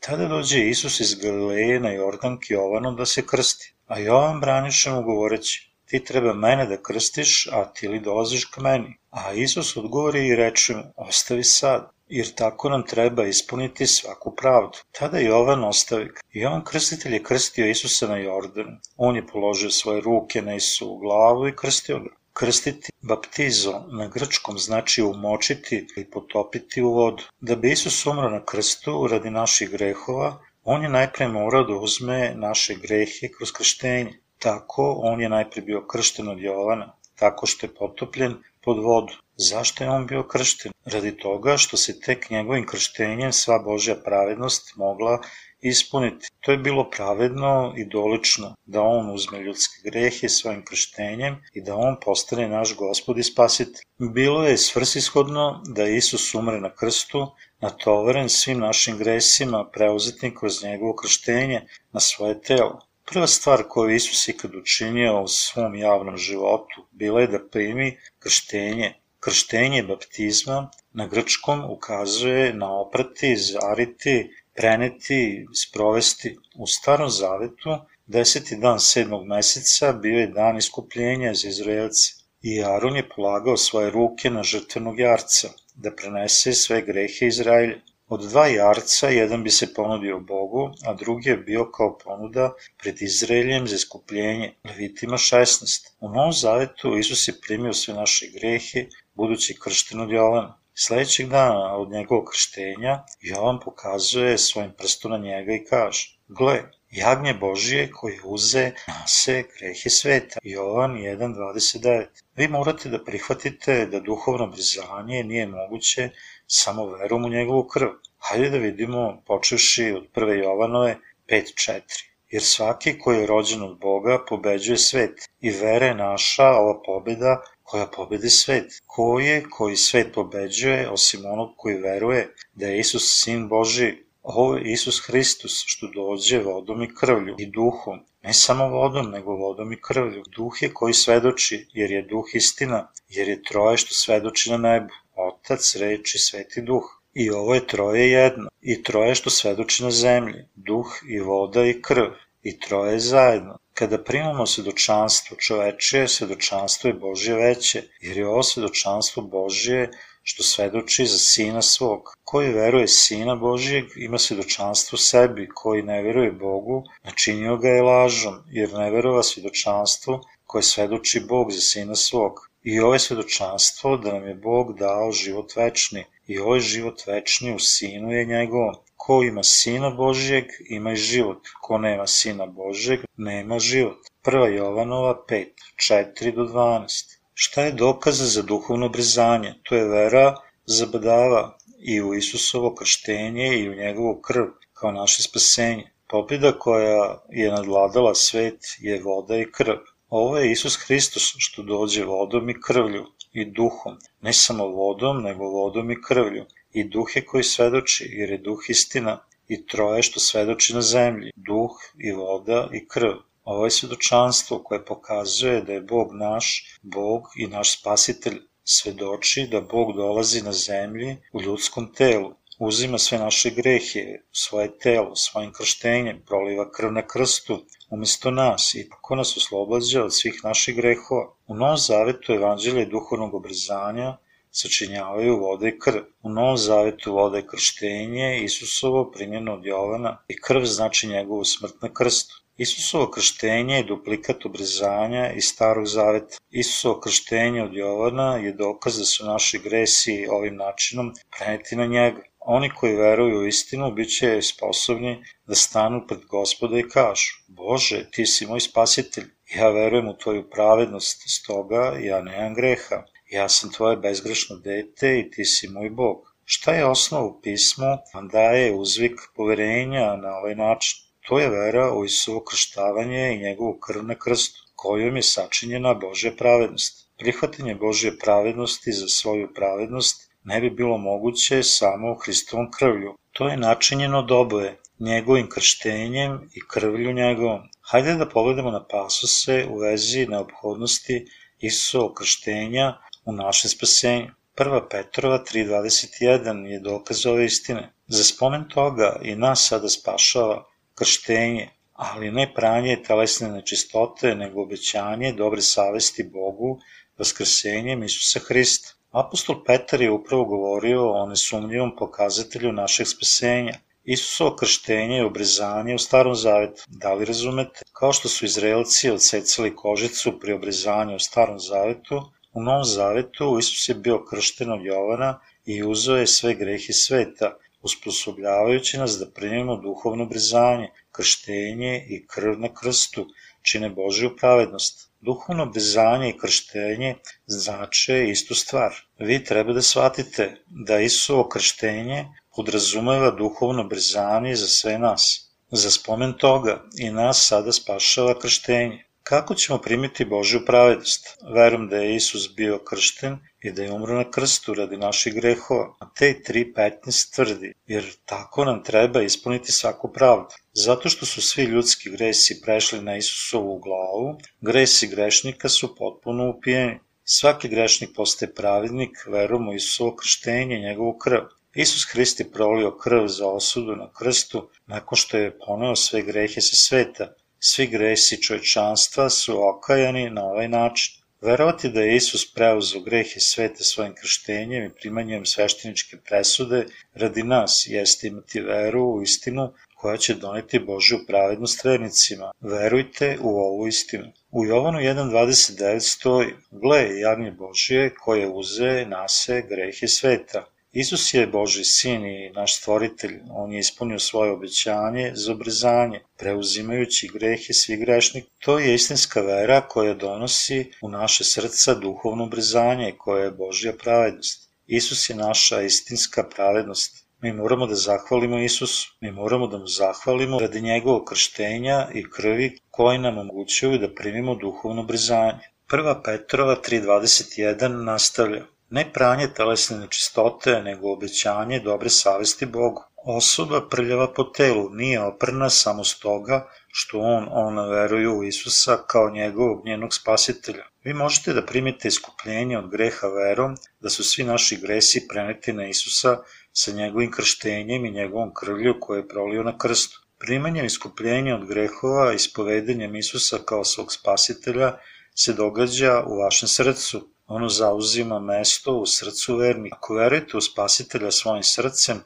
[0.01, 4.91] Tada dođe Isus iz Galileje na Jordan k Jovanu da se krsti, a Jovan braniše
[4.91, 8.97] mu govoreći, ti treba mene da krstiš, a ti li dolaziš k meni?
[9.11, 14.79] A Isus odgovori i reče mu, ostavi sad, jer tako nam treba ispuniti svaku pravdu.
[14.99, 16.11] Tada Jovan ostavi.
[16.33, 18.77] Jovan krstitelj je krstio Isusa na Jordanu.
[18.97, 22.11] On je položio svoje ruke na Isusovu glavu i krstio ga.
[22.33, 27.23] Krstiti baptizo na grčkom znači umočiti i potopiti u vodu.
[27.41, 32.35] Da bi Isus umro na krstu radi naših grehova, on je najpre morao da uzme
[32.35, 34.19] naše grehe kroz krštenje.
[34.39, 39.15] Tako, on je najpre bio kršten od Jovana, tako što je potopljen pod vodu.
[39.37, 40.73] Zašto je on bio kršten?
[40.85, 45.21] Radi toga što se tek njegovim krštenjem sva Božja pravednost mogla
[45.63, 46.29] ispuniti.
[46.41, 51.77] To je bilo pravedno i dolično da on uzme ljudske grehe svojim krštenjem i da
[51.77, 53.85] on postane naš gospod i spasitelj.
[53.99, 57.27] Bilo je svrsishodno da Isus umre na krstu,
[57.61, 61.61] natovaren svim našim gresima, preuzetnim kroz njegovo krštenje
[61.93, 62.81] na svoje telo.
[63.05, 68.95] Prva stvar koju Isus ikad učinio u svom javnom životu bila je da primi krštenje.
[69.21, 76.37] Krštenje baptizma na grčkom ukazuje na oprati, zariti, preneti, sprovesti.
[76.55, 82.13] U starom zavetu, deseti dan sedmog meseca bio je dan iskupljenja za Izraelce
[82.43, 87.77] i Aron je polagao svoje ruke na žrtvenog jarca da prenese sve grehe Izraelja.
[88.09, 93.03] Od dva jarca jedan bi se ponudio Bogu, a drugi je bio kao ponuda pred
[93.03, 94.55] Izraeljem za iskupljenje.
[94.65, 95.87] Levitima 16.
[96.01, 100.62] U Novom Zavetu Isus je primio sve naše grehe, budući kršten od Jovana.
[100.75, 107.35] Sledećeg dana od njegovog krštenja Jovan pokazuje svojim prstom na njega i kaže Gle, jagnje
[107.35, 110.41] Božije koje uze nase grehe sveta.
[110.43, 112.07] Jovan 1.29
[112.37, 116.11] Vi morate da prihvatite da duhovno brizanje nije moguće
[116.47, 117.89] samo verom u njegovu krv.
[118.19, 120.97] Hajde da vidimo, počevši od prve Jovanove
[121.29, 122.05] 5.4.
[122.29, 127.43] Jer svaki koji je rođen od Boga pobeđuje svet i vera je naša ova pobeda
[127.63, 128.73] koja pobedi svet.
[128.87, 134.57] Ko je koji svet pobeđuje osim onog koji veruje da je Isus sin Boži Ovo
[134.57, 139.73] je Isus Hristus što dođe vodom i krvlju i duhom, ne samo vodom, nego vodom
[139.73, 140.23] i krvlju.
[140.37, 144.95] Duh je koji svedoči, jer je duh istina, jer je troje što svedoči na nebu,
[145.17, 146.85] Otac, Reč i Sveti Duh.
[147.15, 151.83] I ovo je troje jedno, i troje što svedoči na zemlji, duh i voda i
[151.83, 152.07] krv,
[152.43, 153.59] i troje zajedno.
[153.75, 159.91] Kada primamo svedočanstvo čovečije, svedočanstvo je Božje veće, jer je ovo svedočanstvo Božje
[160.23, 162.01] što svedoči za Sina svog.
[162.25, 168.35] Koji veruje Sina Božijeg ima svedočanstvo sebi, koji ne veruje Bogu, načinio ga je lažom,
[168.51, 172.33] jer ne verova svedočanstvo koje svedoči Bog za Sina svog.
[172.63, 177.55] I ovo je svedočanstvo da nam je Bog dao život večni, i ovaj život večni
[177.55, 178.75] u Sinu je njegovom.
[179.03, 180.45] Ko ima Sina Božijeg,
[180.77, 181.49] ima i život.
[181.63, 183.99] Ko nema Sina Božijeg, nema život.
[184.25, 184.45] 1.
[184.57, 185.47] Jovanova 5,
[185.89, 187.17] 4 do 12.
[187.35, 189.55] Šta je dokaz za duhovno brizanje?
[189.63, 190.37] To je vera
[190.67, 195.91] zabadava i u Isusovo krštenje i u njegovu krv kao naše spasenje.
[196.09, 199.77] Pobjeda koja je nadvladala svet je voda i krv.
[200.09, 205.45] Ovo je Isus Hristos što dođe vodom i krvlju i duhom, ne samo vodom, nego
[205.45, 206.45] vodom i krvlju.
[206.73, 211.33] I duh je koji svedoči, jer je duh istina, i troje što svedoči na zemlji,
[211.37, 213.13] duh i voda i krv.
[213.45, 219.61] Ovo je svedočanstvo koje pokazuje da je Bog naš, Bog i naš spasitelj, svedoči da
[219.61, 226.23] Bog dolazi na zemlji u ljudskom telu, uzima sve naše grehe, svoje telo, svojim krštenjem,
[226.27, 231.35] proliva krv na krstu, umesto nas i tako nas oslobađa od svih naših grehova.
[231.47, 234.17] U Novom Zavetu evanđelje duhovnog obrazanja
[234.53, 236.01] sačinjavaju vode i krv.
[236.23, 241.83] U Novom Zavetu voda je krštenje, Isusovo primjeno od Jovana i krv znači njegovu smrt
[241.83, 242.35] na krstu.
[242.57, 246.37] Isusovo krštenje je duplikat obrezanja iz Starog Zaveta.
[246.51, 252.23] Isusovo krštenje od Jovana je dokaz da su naši gresi ovim načinom preneti na njega.
[252.39, 258.11] Oni koji veruju u istinu bit će sposobni da stanu pred gospoda i kažu Bože,
[258.11, 259.25] ti si moj spasitelj,
[259.57, 263.03] ja verujem u tvoju pravednost, stoga ja nemam greha.
[263.33, 266.17] Ja sam tvoje bezgrešno dete i ti si moj Bog.
[266.45, 267.93] Šta je osnov u pismu?
[268.33, 270.99] Daje uzvik poverenja na ovaj način.
[271.29, 276.33] To je vera u Isuvo krštavanje i njegovu krv na krstu, kojom je sačinjena Božja
[276.39, 277.09] pravednost.
[277.19, 283.15] Prihvatanje Božje pravednosti za svoju pravednost ne bi bilo moguće samo u Hristovom krvlju.
[283.33, 287.61] To je načinjeno doboje, njegovim krštenjem i krvlju njegovom.
[287.81, 291.27] Hajde da pogledamo na pasose u vezi neophodnosti
[291.59, 294.31] Isusovog krštenja u našem spasenju.
[294.57, 294.81] 1.
[294.91, 297.93] Petrova 3.21 je dokaz ove istine.
[298.07, 305.33] Za spomen toga i nas sada spašava krštenje, ali ne pranje telesne nečistote, nego obećanje
[305.33, 306.79] dobre savesti Bogu
[307.19, 308.93] vaskrsenjem Isusa Hrista.
[309.11, 313.75] Apostol Petar je upravo govorio o nesumnjivom pokazatelju našeg spasenja.
[314.05, 316.85] Isusovo krštenje i obrezanje u starom zavetu.
[316.89, 317.81] Da li razumete?
[317.93, 322.23] Kao što su Izraelci odsecali kožicu pri obrezanju u starom zavetu,
[322.53, 327.57] u novom zavetu Isus je bio kršten od Jovana i uzeo je sve grehe sveta,
[327.83, 333.27] usposobljavajući nas da primimo duhovno obrezanje, krštenje i krv na krstu,
[333.63, 335.11] čine Božju pravednost.
[335.21, 337.15] Duhovno obrezanje i krštenje
[337.47, 338.95] znače istu stvar.
[339.19, 345.51] Vi treba da shvatite da Isusovo krštenje podrazumeva duhovno obrezanje za sve nas.
[345.71, 349.05] Za spomen toga i nas sada spašava krštenje.
[349.23, 351.27] Kako ćemo primiti Božju pravednost?
[351.55, 355.95] Verujem da je Isus bio kršten i da je umro na krstu radi naših grehova.
[356.01, 360.55] Matej 3.15 tvrdi, jer tako nam treba ispuniti svaku pravdu.
[360.73, 366.99] Zato što su svi ljudski gresi prešli na Isusovu glavu, gresi grešnika su potpuno upijeni.
[367.25, 371.41] Svaki grešnik postaje pravednik, verujemo u Isusovo krštenje i njegovu krv.
[371.75, 376.61] Isus Hrist je prolio krv za osudu na krstu nakon što je poneo sve grehe
[376.61, 377.35] sa sveta.
[377.65, 381.15] Svi gresi čovečanstva su okajani na ovaj način.
[381.41, 387.87] Verovati da je Isus preuzeo grehe sveta svojim krštenjem i primanjem svešteničke presude radi nas
[387.87, 392.53] jeste imati veru u istinu koja će doneti Božju pravednost vernicima.
[392.61, 394.33] Verujte u ovu istinu.
[394.51, 400.67] U Jovanu 1.29 stoji, gle, javnje Božije koje uze nase grehe sveta.
[400.93, 407.31] Isus je Boži sin i naš stvoritelj, on je ispunio svoje obećanje za obrezanje, preuzimajući
[407.35, 408.49] grehe svih grešnika.
[408.59, 414.71] To je istinska vera koja donosi u naše srca duhovno obrezanje, koja je Božja pravednost.
[414.87, 417.27] Isus je naša istinska pravednost.
[417.41, 419.17] Mi moramo da zahvalimo Isusu.
[419.21, 424.55] Mi moramo da mu zahvalimo radi njegovog krštenja i krvi koji nam omogućuju da primimo
[424.55, 425.73] duhovno brizanje.
[425.89, 428.72] Prva Petrova 3.21 nastavlja.
[428.95, 433.03] Ne pranje telesne nečistote, nego obećanje dobre savesti Bogu.
[433.25, 439.31] Osoba prljava po telu nije oprna samo stoga što on, ona veruju u Isusa kao
[439.31, 440.85] njegovog, njenog spasitelja.
[441.05, 445.89] Vi možete da primite iskupljenje od greha verom, da su svi naši gresi preneti na
[445.89, 446.37] Isusa
[446.73, 450.21] sa njegovim krštenjem i njegovom krvlju koje je prolio na krstu.
[450.39, 454.93] Primanjem iskupljenja od grehova i spovedanjem Isusa kao svog spasitelja
[455.35, 457.32] se događa u vašem srcu.
[457.47, 459.97] Ono zauzima mesto u srcu vernika.
[459.97, 462.21] Ako verujete u spasitelja svojim srcem,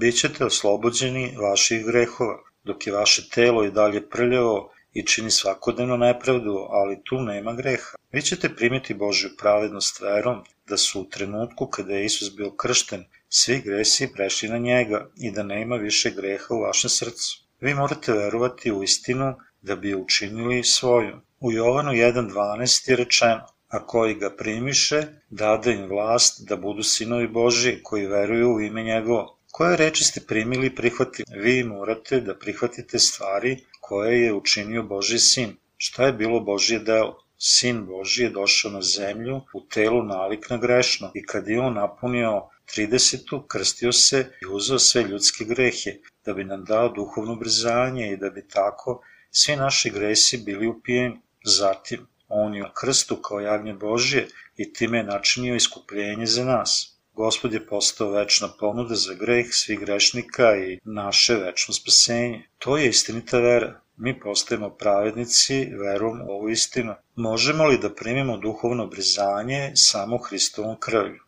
[0.00, 5.96] bit ćete oslobođeni vaših grehova, dok je vaše telo i dalje prljavo i čini svakodnevno
[5.96, 7.96] nepravdu, ali tu nema greha.
[8.12, 13.04] Vi ćete primiti Božju pravednost verom da su u trenutku kada je Isus bio kršten,
[13.28, 17.42] svi gresi prešli na njega i da nema više greha u vašem srcu.
[17.60, 21.20] Vi morate verovati u istinu da bi je učinili svoju.
[21.40, 27.28] U Jovanu 1.12 je rečeno, a koji ga primiše, dade im vlast da budu sinovi
[27.28, 29.38] Boži koji veruju u ime njegovo.
[29.50, 31.40] Koje reči ste primili i prihvatili?
[31.40, 35.56] Vi morate da prihvatite stvari koje je učinio Boži sin.
[35.76, 37.18] Šta je bilo Božije delo?
[37.38, 41.74] Sin Boži je došao na zemlju u telu nalik na grešno i kad je on
[41.74, 42.42] napunio
[42.76, 43.46] 30.
[43.48, 48.30] krstio se i uzeo sve ljudske grehe da bi nam dao duhovno brzanje i da
[48.30, 51.20] bi tako svi naši gresi bili upijeni.
[51.44, 56.98] Zatim, on je krstu kao jagnje Božje i time je načinio iskupljenje za nas.
[57.14, 62.48] Gospod je postao večna ponuda za greh svih grešnika i naše večno spasenje.
[62.58, 63.80] To je istinita vera.
[63.96, 66.94] Mi postajemo pravednici verom u ovu istinu.
[67.14, 71.20] Možemo li da primimo duhovno brizanje samo Hristovom krvlju?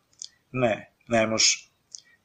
[0.53, 1.69] Ne, ne može.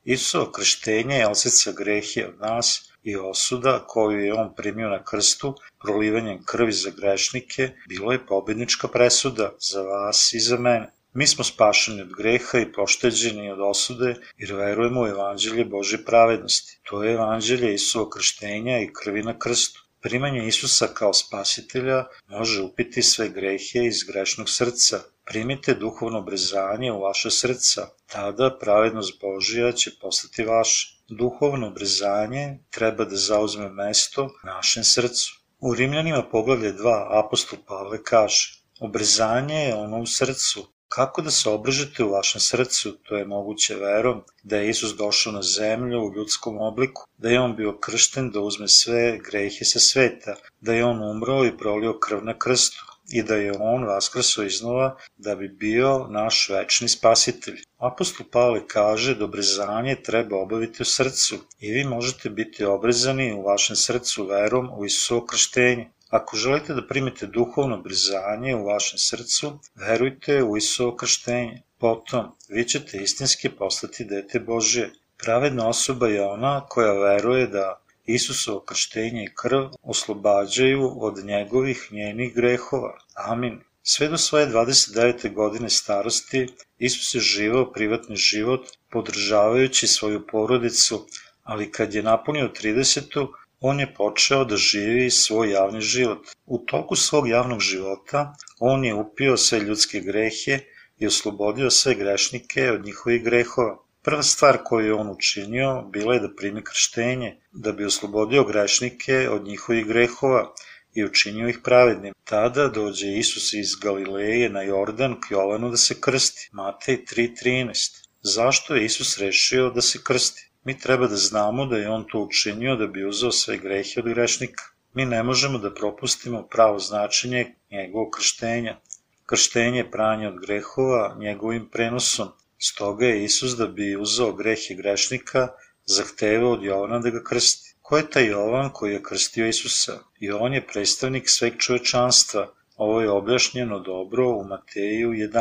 [0.03, 5.55] Isusovo krštenje je osjeca grehe od nas i osuda koju je on primio na krstu
[5.81, 10.91] prolivanjem krvi za grešnike bilo je pobednička presuda za vas i za mene.
[11.13, 16.79] Mi smo spašeni od greha i pošteđeni od osude jer verujemo u evanđelje Bože pravednosti.
[16.83, 19.85] To je evanđelje Isova krštenja i krvi na krstu.
[20.01, 24.99] Primanje Isusa kao spasitelja može upiti sve grehe iz grešnog srca.
[25.25, 30.98] Primite duhovno brezanje u vaše srca, tada pravednost Božija će postati vaša.
[31.09, 35.39] Duhovno brezanje treba da zauzme mesto našem srcu.
[35.59, 41.49] U Rimljanima poglavlje 2 apostol Pavle kaže Obrezanje je ono u srcu, Kako da se
[41.49, 46.13] obražete u vašem srcu, to je moguće verom, da je Isus došao na zemlju u
[46.13, 50.85] ljudskom obliku, da je On bio kršten da uzme sve grehe sa sveta, da je
[50.85, 55.47] On umro i prolio krv na krstu i da je On vaskrso iznova da bi
[55.47, 57.61] bio naš večni spasitelj.
[57.77, 63.41] Apostol Pavle kaže da obrezanje treba obaviti u srcu i vi možete biti obrezani u
[63.41, 65.89] vašem srcu verom u Isusovo krštenje.
[66.09, 71.61] Ako želite da primite duhovno brizanje u vašem srcu, verujte u Isuo krštenje.
[71.77, 74.91] Potom, vi ćete istinski postati dete Božje.
[75.17, 77.81] Pravedna osoba je ona koja veruje da
[78.15, 82.97] Isusovo krštenje i krv oslobađaju od njegovih njenih grehova.
[83.13, 83.59] Amin.
[83.83, 85.33] Sve do svoje 29.
[85.33, 91.07] godine starosti Isus je živao privatni život podržavajući svoju porodicu,
[91.43, 93.27] ali kad je napunio 30
[93.59, 96.27] on je počeo da živi svoj javni život.
[96.45, 100.59] U toku svog javnog života on je upio sve ljudske grehe
[100.97, 103.77] i oslobodio sve grešnike od njihovih grehova.
[104.09, 109.29] Prva stvar koju je on učinio bila je da primi krštenje, da bi oslobodio grešnike
[109.29, 110.53] od njihovih grehova
[110.93, 112.13] i učinio ih pravednim.
[112.23, 116.49] Tada dođe Isus iz Galileje na Jordan k Jovanu da se krsti.
[116.51, 118.07] Matej 3.13.
[118.21, 120.49] Zašto je Isus rešio da se krsti?
[120.63, 124.09] Mi treba da znamo da je on to učinio da bi uzeo sve grehe od
[124.09, 124.63] grešnika.
[124.93, 128.77] Mi ne možemo da propustimo pravo značenje njegovog krštenja.
[129.25, 132.29] Krštenje je pranje od grehova njegovim prenosom.
[132.61, 135.47] Stoga je Isus da bi uzeo grehe grešnika
[135.85, 137.75] zahtevao od Jovana da ga krsti.
[137.81, 139.99] Ko je taj Jovan koji je krstio Isusa?
[140.19, 142.53] I on je predstavnik sveg čovečanstva.
[142.75, 145.31] Ovo je objašnjeno dobro u Mateju 11,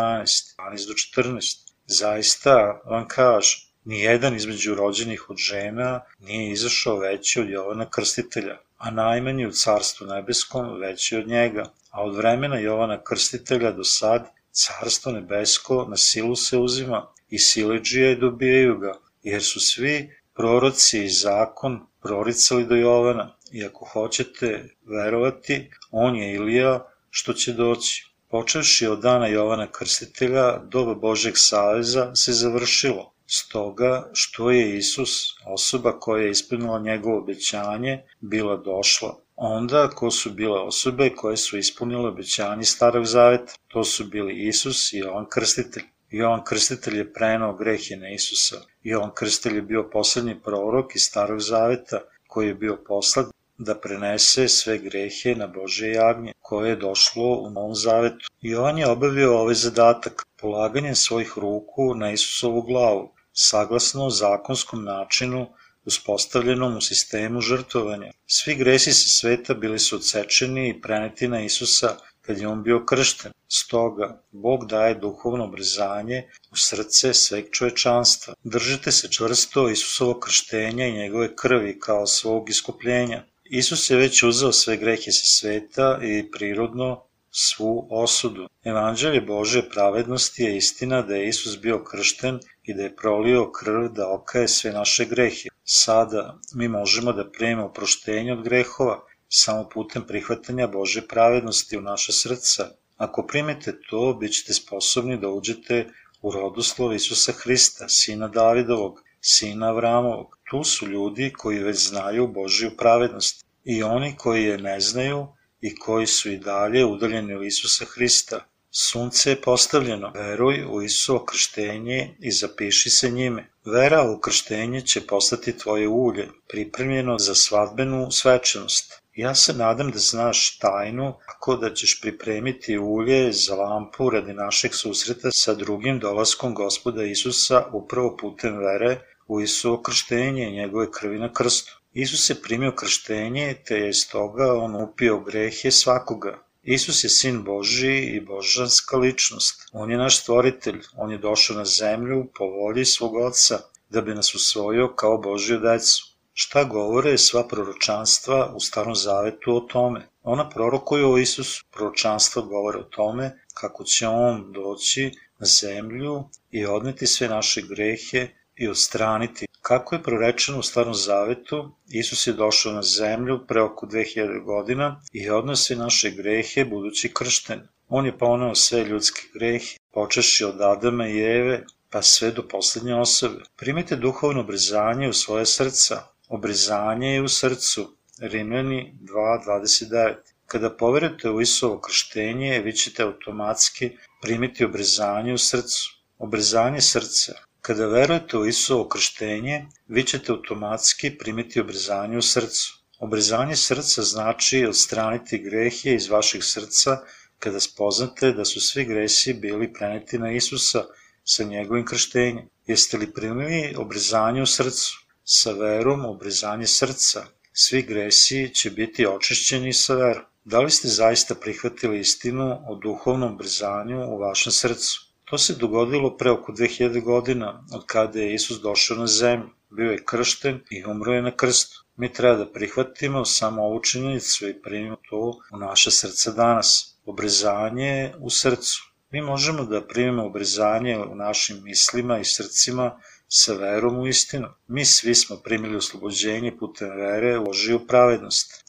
[0.59, 1.57] 12 do 14.
[1.87, 8.91] Zaista vam kažem, Nijedan između rođenih od žena nije izašao veći od Jovana Krstitelja, a
[8.91, 15.13] najmanji u carstvu nebeskom veći od njega, a od vremena Jovana Krstitelja do sad carstvo
[15.13, 21.81] nebesko na silu se uzima i sileđije dobijaju ga, jer su svi proroci i zakon
[22.03, 28.07] proricali do Jovana i ako hoćete verovati, on je Ilija što će doći.
[28.31, 36.01] Počevši od dana Jovana Krstitelja, doba Božeg saveza se završilo Stoga što je Isus, osoba
[36.01, 39.21] koja je ispunila njegovo obećanje, bila došla.
[39.37, 43.53] Onda ko su bile osobe koje su ispunile obećanje Starog Zaveta?
[43.69, 45.83] To su bili Isus i Jovan Krstitelj.
[46.11, 48.57] Jovan Krstitelj je prenao grehe na Isusa.
[48.83, 53.27] Jovan Krstitelj je bio poslednji prorok iz Starog Zaveta koji je bio poslat
[53.59, 58.27] da prenese sve grehe na Bože jagnje, koje je došlo u Novom Zavetu.
[58.59, 65.47] On je obavio ovaj zadatak, polaganjem svojih ruku na Isusovu glavu, saglasno zakonskom načinu
[65.85, 68.13] uspostavljenom u sistemu žrtovanja.
[68.27, 71.97] Svi gresi sa sveta bili su odsečeni i preneti na Isusa
[72.29, 73.33] kad je on bio kršten.
[73.49, 76.23] Stoga, Bog daje duhovno obrzanje
[76.53, 78.35] u srce sveg čovečanstva.
[78.45, 83.23] Držite se čvrsto Isusovo krštenja i njegove krvi kao svog iskupljenja.
[83.45, 88.49] Isus je već uzeo sve grehe sa sveta i prirodno svu osudu.
[88.65, 93.89] Evanđelje Bože pravednosti je istina da je Isus bio kršten i da je prolio krv
[93.89, 95.49] da okaje sve naše grehe.
[95.65, 102.13] Sada mi možemo da primimo oproštenje od grehova samo putem prihvatanja Bože pravednosti u naše
[102.13, 102.71] srca.
[102.97, 105.87] Ako primete to, bit ćete sposobni da uđete
[106.23, 110.39] u rodoslov Isusa Hrista, sina Davidovog, sina Avramovog.
[110.51, 115.27] Tu su ljudi koji već znaju Božiju pravednost i oni koji je ne znaju
[115.61, 118.45] i koji su i dalje udaljeni u Isusa Hrista.
[118.71, 123.51] Sunce je postavljeno, veruj u Isuso krštenje i zapiši se njime.
[123.65, 129.03] Vera u krštenje će postati tvoje ulje, pripremljeno za svadbenu svečanost.
[129.19, 134.75] Ja se nadam da znaš tajnu kako da ćeš pripremiti ulje za lampu radi našeg
[134.75, 141.19] susreta sa drugim dolaskom gospoda Isusa upravo putem vere u Isuo krštenje i njegove krvi
[141.19, 141.81] na krstu.
[141.93, 146.39] Isus je primio krštenje, te je stoga on upio grehe svakoga.
[146.63, 149.69] Isus je sin Boži i božanska ličnost.
[149.73, 153.59] On je naš stvoritelj, on je došao na zemlju po volji svog oca,
[153.91, 156.08] da bi nas usvojio kao Božju decu.
[156.41, 160.01] Šta govore sva proročanstva u Starom Zavetu o tome?
[160.23, 161.65] Ona prorokuju o Isusu.
[161.71, 168.29] Proročanstva govore o tome kako će On doći na zemlju i odneti sve naše grehe
[168.57, 169.47] i odstraniti.
[169.63, 175.03] Kako je prorečeno u Starom Zavetu, Isus je došao na zemlju pre oko 2000 godina
[175.13, 177.69] i odneo sve naše grehe budući kršten.
[177.89, 182.95] On je ponao sve ljudske grehe, počeši od Adama i Eve, pa sve do poslednje
[182.95, 183.43] osobe.
[183.57, 187.97] Primite duhovno obrizanje u svoje srca, Obrezanje je u srcu.
[188.21, 190.15] Rimljani 2.29
[190.47, 193.91] Kada poverujete u Isuovo krštenje, vi ćete automatski
[194.23, 195.91] primiti obrezanje u srcu.
[196.19, 197.33] Obrezanje srca.
[197.61, 202.79] Kada verujete u Isuovo krštenje, vi ćete automatski primiti obrezanje u srcu.
[202.99, 206.99] Obrezanje srca znači odstraniti grehe iz vašeg srca
[207.39, 210.85] kada spoznate da su svi gresi bili preneti na Isusa
[211.25, 212.49] sa njegovim krštenjem.
[212.67, 215.08] Jeste li primili obrezanje u srcu?
[215.31, 217.27] Sa verom obrezanje srca.
[217.53, 220.25] Svi gresi će biti očišćeni sa verom.
[220.45, 225.01] Da li ste zaista prihvatili istinu o duhovnom brezanju u vašem srcu?
[225.25, 229.49] To se dogodilo pre oko 2000 godina od kada je Isus došao na zemlju.
[229.71, 231.85] Bio je kršten i umro je na krstu.
[231.97, 236.97] Mi treba da prihvatimo samo ovu činjenicu i primimo to u naše srce danas.
[237.05, 238.93] Obrezanje u srcu.
[239.11, 244.49] Mi možemo da primimo obrezanje u našim mislima i srcima sa verom u istinu.
[244.69, 248.65] Mi svi smo primili oslobođenje putem vere u Božiju pravednost.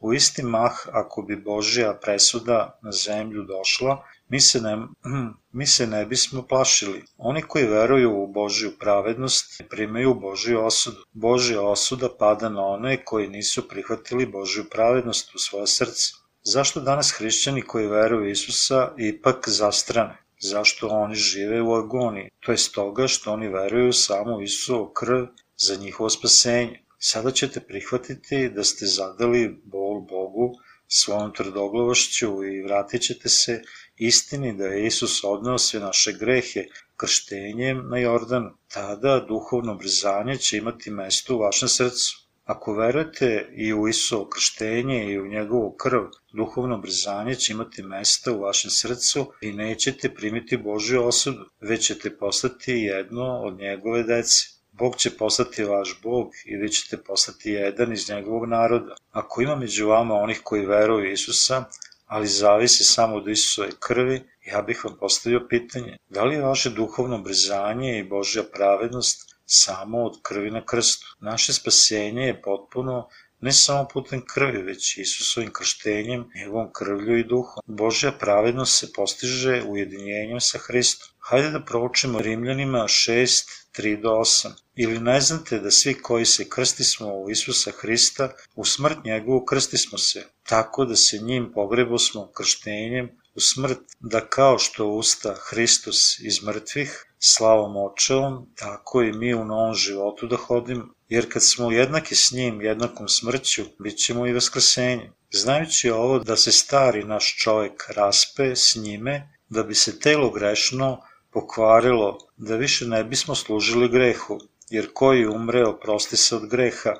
[0.00, 4.76] U isti mah, ako bi Božja presuda na zemlju došla, mi se ne,
[5.58, 7.04] mi se ne bismo plašili.
[7.16, 11.04] Oni koji veruju u Božju pravednost primaju Božju osudu.
[11.12, 16.12] Božja osuda pada na one koji nisu prihvatili Božju pravednost u svoje srce.
[16.42, 20.23] Zašto danas hrišćani koji veruju Isusa ipak zastrane?
[20.44, 22.30] Zašto oni žive u agoniji.
[22.40, 25.26] To je stoga što oni veruju samo u Isusovu krv
[25.56, 26.80] za njihovo spasenje.
[26.98, 30.54] Sada ćete prihvatiti da ste zadali bol Bogu
[30.88, 33.62] svojom tvrdoglavošću i vratit ćete se
[33.96, 36.64] istini da je Isus odneo sve naše grehe
[36.96, 38.50] krštenjem na Jordanu.
[38.68, 42.23] Tada duhovno brzanje će imati mesto u vašem srcu.
[42.44, 48.32] Ako verujete i u Isuo krštenje i u njegovu krv, duhovno brzanje će imati mesta
[48.32, 54.54] u vašem srcu i nećete primiti Božju osudu, već ćete postati jedno od njegove dece.
[54.72, 58.94] Bog će postati vaš Bog i vi ćete postati jedan iz njegovog naroda.
[59.10, 61.64] Ako ima među vama onih koji veruju Isusa,
[62.06, 66.70] ali zavisi samo od Isusove krvi, ja bih vam postavio pitanje, da li je vaše
[66.70, 71.06] duhovno brzanje i Božja pravednost samo od krvi na krstu.
[71.20, 73.08] Naše spasenje je potpuno
[73.40, 77.62] ne samo putem krvi, već Isusovim krštenjem, njegovom krvlju i duhom.
[77.66, 81.08] Božja pravednost se postiže ujedinjenjem sa Hristom.
[81.18, 83.44] Hajde da proučimo Rimljanima 6,
[83.78, 84.50] 3 do 8.
[84.76, 89.98] Ili ne znate da svi koji se krstismo u Isusa Hrista, u smrt njegovu krstismo
[89.98, 96.18] se, tako da se njim pogrebo smo krštenjem u smrt, da kao što usta Hristos
[96.18, 100.84] iz mrtvih, slavom očevom, tako i mi u novom životu da hodimo.
[101.08, 105.12] Jer kad smo jednaki s njim jednakom smrću, bit ćemo i vaskrsenje.
[105.30, 111.00] Znajući ovo da se stari naš čovek raspe s njime, da bi se telo grešno
[111.32, 114.38] pokvarilo, da više ne bismo služili grehu,
[114.70, 116.90] jer koji umre oprosti se od greha,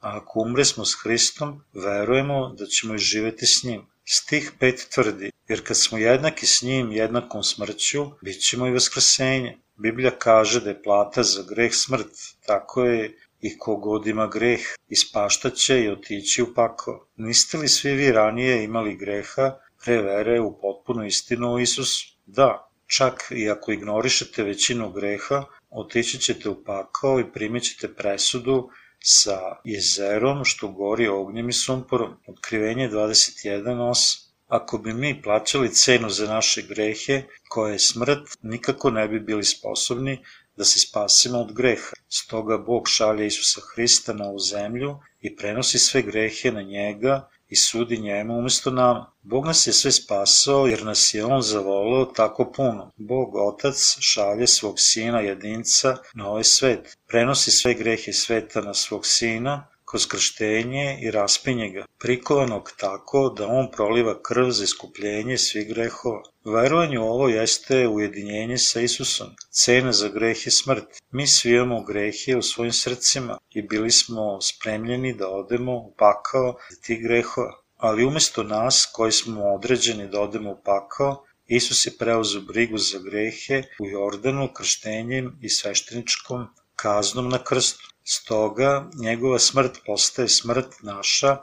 [0.00, 3.86] a ako umre smo s Hristom, verujemo da ćemo i živeti s njim.
[4.06, 9.58] Stih 5 tvrdi, jer kad smo jednaki s njim jednakom smrću, bit ćemo i vaskrsenje.
[9.76, 12.12] Biblija kaže da je plata za greh smrt,
[12.46, 17.06] tako je i kogod ima greh, ispaštaće i otići u pakao.
[17.16, 22.16] Niste li svi vi ranije imali greha pre vere u potpunu istinu u Isusu?
[22.26, 28.70] Da, čak i ako ignorišete većinu greha, otići ćete u pakao i primit ćete presudu
[29.06, 32.16] sa jezerom što gori ognjem i sumporom.
[32.26, 39.08] Otkrivenje 21.8 Ako bi mi plaćali cenu za naše grehe, koja je smrt, nikako ne
[39.08, 40.24] bi bili sposobni
[40.56, 41.96] da se spasimo od greha.
[42.08, 47.56] Stoga Bog šalje Isusa Hrista na ovu zemlju i prenosi sve grehe na njega i
[47.56, 49.12] sudi njemu umesto nama.
[49.22, 52.92] Bog nas je sve spasao jer nas je On zavolao tako puno.
[52.96, 56.98] Bog Otac šalje svog Sina jedinca na ovaj svet.
[57.08, 63.46] Prenosi sve grehe sveta na svog Sina kroz krštenje i raspinje ga, prikovanog tako da
[63.46, 66.22] on proliva krv za iskupljenje svih grehova.
[66.44, 69.28] Verovanje u ovo jeste ujedinjenje sa Isusom.
[69.50, 70.84] Cena za greh je smrt.
[71.10, 76.56] Mi svi imamo grehe u svojim srcima i bili smo spremljeni da odemo u pakao
[76.70, 77.52] za tih grehova.
[77.76, 82.98] Ali umesto nas, koji smo određeni da odemo u pakao, Isus je preuzeo brigu za
[82.98, 87.93] grehe u Jordanu krštenjem i svešteničkom kaznom na krstu.
[88.04, 91.36] Stoga, njegova smrt postaje smrt naša,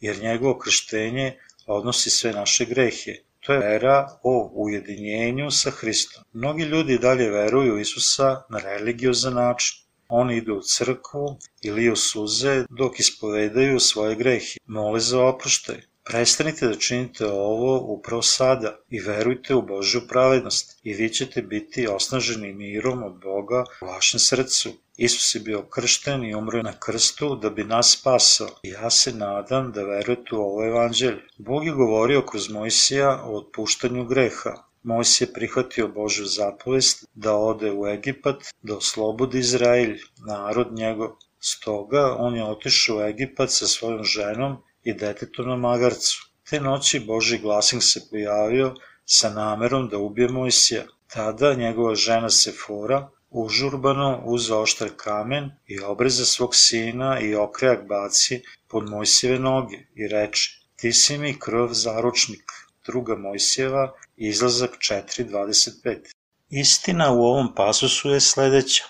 [0.00, 3.14] jer njegovo krštenje odnosi sve naše grehe.
[3.40, 6.24] To je vera o ujedinjenju sa Hristom.
[6.32, 9.84] Mnogi ljudi dalje veruju Isusa na religiozan način.
[10.08, 14.58] Oni idu u crkvu i liju suze dok ispovedaju svoje grehe.
[14.66, 15.80] Mole za oproštaj.
[16.04, 21.88] Prestanite da činite ovo upravo sada i verujte u Božju pravednost i vi ćete biti
[21.88, 24.72] osnaženi mirom od Boga u vašem srcu.
[24.98, 28.48] Isus je bio kršten i umro na krstu da bi nas spasao.
[28.62, 31.20] Ja se nadam da verujete u ovo evanđelje.
[31.36, 34.54] Bog je govorio kroz Mojsija o otpuštanju greha.
[34.82, 41.10] Mojsije je prihvatio Božju zapovest da ode u Egipat, da oslobodi Izraelj, narod njegov.
[41.40, 46.30] Stoga on je otišao u Egipat sa svojom ženom i detetom na magarcu.
[46.50, 48.74] Te noći Boži glasnik se pojavio
[49.04, 50.82] sa namerom da ubije Mojsija.
[51.06, 58.42] Tada njegova žena Sefora užurbano uz oštar kamen i obreza svog sina i okrejak baci
[58.68, 62.52] pod Mojsijeve noge i reče Ti si mi krv zaručnik.
[62.86, 66.12] Druga Mojsijeva, izlazak 4.25.
[66.50, 68.84] Istina u ovom pasusu je sledeća.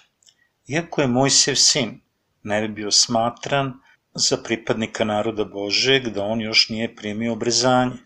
[0.67, 2.01] Iako je Mojsijev sin,
[2.43, 3.73] ne bi bio smatran
[4.15, 7.97] za pripadnika naroda Božeg da on još nije primio obrezanje.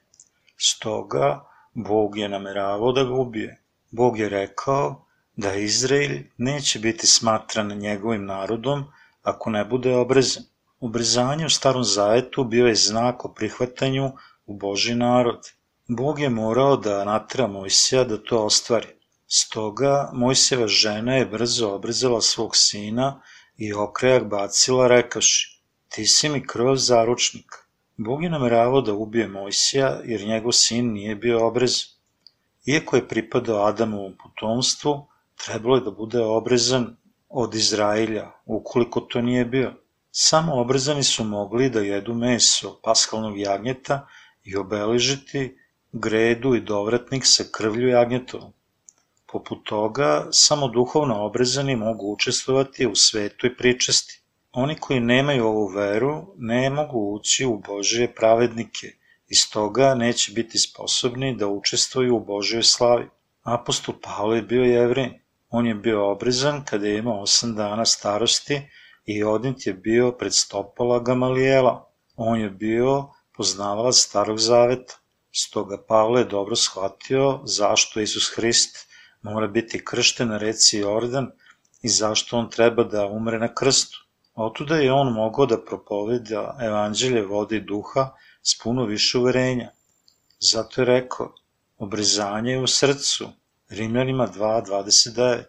[0.57, 3.63] Stoga Bog je nameravao da ga ubije.
[3.91, 5.07] Bog je rekao
[5.37, 8.85] da Izrael neće biti smatran njegovim narodom
[9.23, 10.43] ako ne bude obrezan.
[10.81, 14.13] Obrezanje u starom zavetu bio je znak o prihvatanju
[14.47, 15.53] u Boži narod.
[15.89, 18.89] Bog je morao da natera Mojsija da to ostvari.
[19.27, 23.23] Stoga Mojsijeva žena je brzo obrezala svog sina
[23.57, 27.53] i okrajak bacila rekaši, ti si mi krv zaručnik.
[27.97, 31.89] Bog je nameravao da ubije Mojsija jer njegov sin nije bio obrezan.
[32.67, 35.07] Iako je pripadao Adamovom potomstvu,
[35.47, 36.97] trebalo je da bude obrezan
[37.29, 39.73] od Izrailja, ukoliko to nije bio.
[40.11, 44.07] Samo obrezani su mogli da jedu meso paskalnog jagnjeta
[44.45, 45.59] i obeležiti
[45.93, 48.53] gredu i dovratnik sa krvlju jagnjetovom.
[49.33, 54.23] Poput toga, samo duhovno obrezani mogu učestvovati u svetoj pričesti.
[54.53, 58.87] Oni koji nemaju ovu veru ne mogu ući u Božije pravednike
[59.29, 63.09] i stoga neće biti sposobni da učestvuju u Božjoj slavi.
[63.43, 65.22] Apostol Pavle je bio jevrin.
[65.55, 68.61] On je bio obrezan kada je imao osam dana starosti
[69.05, 71.91] i odnit je bio pred stopala Gamalijela.
[72.17, 74.95] On je bio poznavalac starog zaveta.
[75.33, 78.77] Stoga Pavle je dobro shvatio zašto Isus Hrist
[79.23, 81.31] mora biti kršten na reci Jordan
[81.83, 83.99] i zašto on treba da umre na krstu.
[84.35, 88.11] Otuda je on mogao da propoveda evanđelje vode i duha
[88.43, 89.71] s puno više uverenja.
[90.41, 91.35] Zato je rekao,
[91.79, 93.29] obrezanje je u srcu,
[93.75, 95.43] Rimljanima 2.29.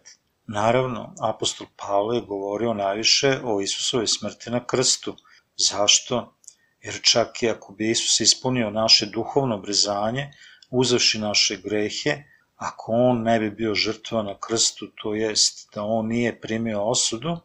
[0.46, 5.16] Naravno, apostol Pavle je govorio najviše o Isusovoj smrti na krstu.
[5.56, 6.36] Zašto?
[6.80, 10.30] Jer čak i ako bi Isus ispunio naše duhovno brezanje,
[10.70, 12.22] uzavši naše grehe,
[12.56, 17.36] ako on ne bi bio žrtva na krstu, to jest da on nije primio osudu,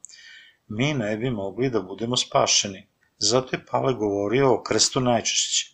[0.68, 2.88] mi ne bi mogli da budemo spašeni.
[3.18, 5.69] Zato je Pavle govorio o krstu najčešće.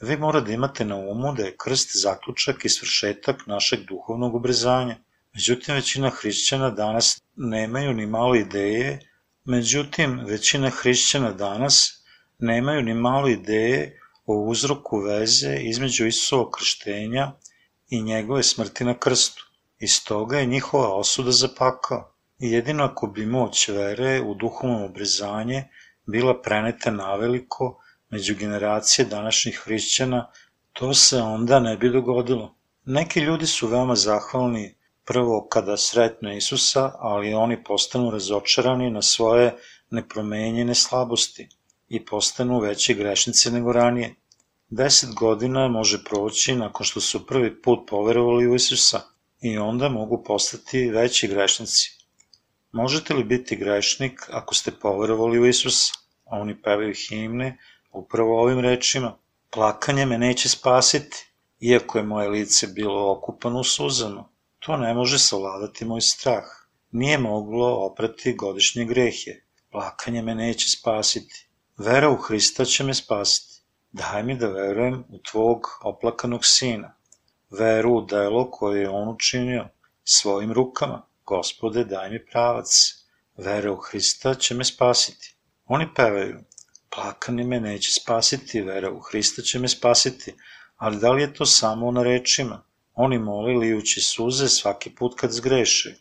[0.00, 4.96] Vi mora da imate na umu da je krst zaključak i svršetak našeg duhovnog obrezanja.
[5.34, 8.98] Međutim, većina hrišćana danas nemaju ni malo ideje,
[9.44, 12.04] međutim, većina hrišćana danas
[12.38, 17.32] nemaju ni malo ideje o uzroku veze između Isusovog krštenja
[17.88, 19.44] i njegove smrti na krstu.
[19.78, 22.14] I stoga je njihova osuda za pakao.
[22.38, 25.64] Jedino ako bi moć vere u duhovno obrezanje
[26.06, 30.30] bila preneta naveliko među generacije današnjih hrišćana,
[30.72, 32.54] to se onda ne bi dogodilo.
[32.84, 34.74] Neki ljudi su veoma zahvalni
[35.04, 39.54] prvo kada sretnu Isusa, ali oni postanu razočarani na svoje
[39.90, 41.48] nepromenjene slabosti
[41.88, 44.14] i postanu veći grešnici nego ranije.
[44.68, 49.00] Deset godina može proći nakon što su prvi put poverovali u Isusa
[49.40, 51.90] i onda mogu postati veći grešnici.
[52.72, 55.92] Možete li biti grešnik ako ste poverovali u Isusa?
[56.24, 57.58] Oni pevaju himne
[57.94, 59.18] upravo ovim rečima.
[59.50, 64.28] Plakanje me neće spasiti, iako je moje lice bilo okupano suzama.
[64.58, 66.44] To ne može savladati moj strah.
[66.90, 69.30] Nije moglo oprati godišnje grehe.
[69.70, 71.48] Plakanje me neće spasiti.
[71.76, 73.62] Vera u Hrista će me spasiti.
[73.92, 76.96] Daj mi da verujem u tvog oplakanog sina.
[77.50, 79.68] Veru u delo koje je on učinio
[80.04, 81.06] svojim rukama.
[81.26, 82.68] Gospode, daj mi pravac.
[83.36, 85.36] Vera u Hrista će me spasiti.
[85.66, 86.40] Oni pevaju,
[86.94, 90.34] plakanje me neće spasiti, vera u Hrista će me spasiti,
[90.76, 92.62] ali da li je to samo na rečima?
[92.94, 95.94] Oni moli lijući suze svaki put kad zgreše.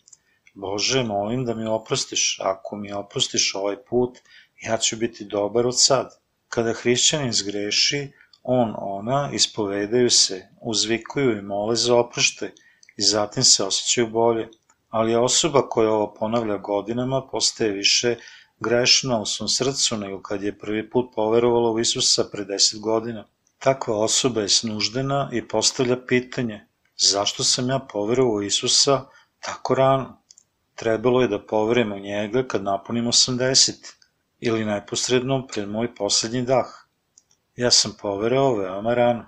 [0.54, 4.20] Bože, molim da mi oprostiš, ako mi oprostiš ovaj put,
[4.62, 6.20] ja ću biti dobar od sad.
[6.50, 8.12] Kada hrišćanin zgreši,
[8.44, 12.50] on, ona, ispovedaju se, uzvikuju i mole za oproštaj
[12.98, 14.50] i zatim se osjećaju bolje.
[14.90, 18.16] Ali osoba koja ovo ponavlja godinama postaje više
[18.64, 23.26] grešna u svom srcu nego kad je prvi put poverovala u Isusa pre deset godina.
[23.60, 29.06] Takva osoba je snuždena i postavlja pitanje zašto sam ja poverovao u Isusa
[29.40, 30.22] tako rano?
[30.76, 33.94] Trebalo je da poverujem u njega kad napunim 80
[34.40, 36.68] ili neposredno pred moj poslednji dah.
[37.56, 39.26] Ja sam poverao veoma rano.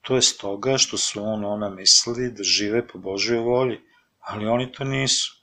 [0.00, 3.80] To je stoga što su on ona mislili da žive po Božoj volji,
[4.20, 5.41] ali oni to nisu.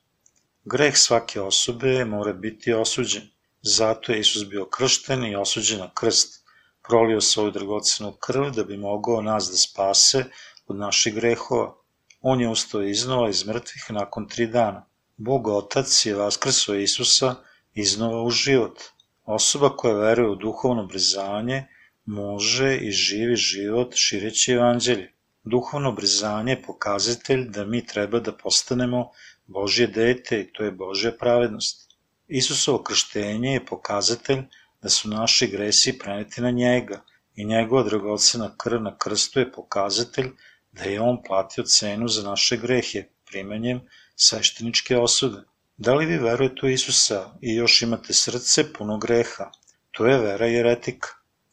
[0.72, 3.24] Greh svake osobe mora biti osuđen.
[3.62, 6.44] Zato je Isus bio kršten i osuđen na krst.
[6.88, 10.26] Prolio svoju dragocenu krv da bi mogao nas da spase
[10.68, 11.76] od naših grehova.
[12.22, 14.86] On je ustao iznova iz mrtvih nakon tri dana.
[15.18, 17.36] Bog Otac je vaskrsao Isusa
[17.74, 18.80] iznova u život.
[19.26, 21.64] Osoba koja veruje u duhovno brezanje
[22.06, 25.14] može i živi život šireći evanđelje.
[25.44, 29.10] Duhovno brezanje je pokazatelj da mi treba da postanemo
[29.50, 31.96] Božje dete i to je Božja pravednost.
[32.28, 34.42] Isusovo krštenje je pokazatelj
[34.82, 37.02] da su naši gresi preneti na njega
[37.36, 40.30] i njegova dragocena krv na krstu je pokazatelj
[40.72, 43.82] da je on platio cenu za naše grehe primenjem
[44.16, 45.42] svešteničke osude.
[45.78, 49.52] Da li vi verujete u Isusa i još imate srce puno greha?
[49.92, 51.10] To je vera jeretika.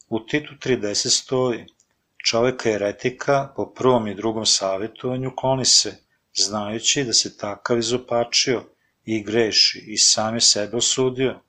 [0.09, 1.65] U Titu 30 stoji
[2.25, 6.06] Čoveka jeretika po prvom i drugom savjetovanju kloni se,
[6.37, 8.63] znajući da se takav izopačio
[9.05, 11.39] i greši i same sebe osudio.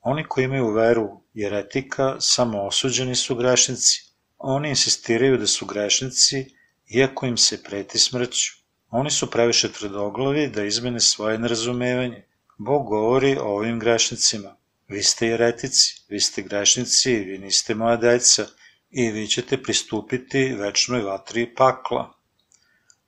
[0.00, 4.02] Oni koji imaju veru jeretika samo osuđeni su grešnici.
[4.38, 6.54] Oni insistiraju da su grešnici
[6.88, 8.52] iako im se preti smrću.
[8.90, 12.26] Oni su previše tvrdoglavi da izmene svoje nerazumevanje.
[12.58, 14.56] Bog govori o ovim grešnicima.
[14.88, 18.46] Vi ste jeretici, vi ste grešnici, vi niste moja deca
[18.90, 22.13] i vi ćete pristupiti večnoj vatri pakla.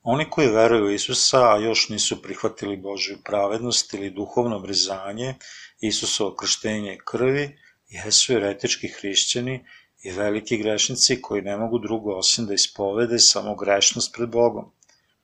[0.09, 5.33] Oni koji veruju u Isusa, a još nisu prihvatili Božju pravednost ili duhovno obrizanje,
[5.81, 9.65] Isusovo krštenje krvi, jesu eretički hrišćani
[10.03, 14.71] i veliki grešnici koji ne mogu drugo osim da ispovede samo grešnost pred Bogom.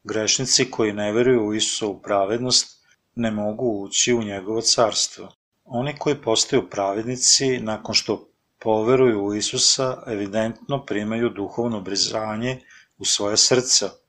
[0.04, 5.32] Grešnici koji ne veruju u Isusovu pravednost ne mogu ući u njegovo carstvo.
[5.66, 8.30] Oni koji postaju pravednici nakon što
[8.60, 12.60] poveruju u Isusa evidentno primaju duhovno obrizanje
[12.98, 13.90] u svoje srca–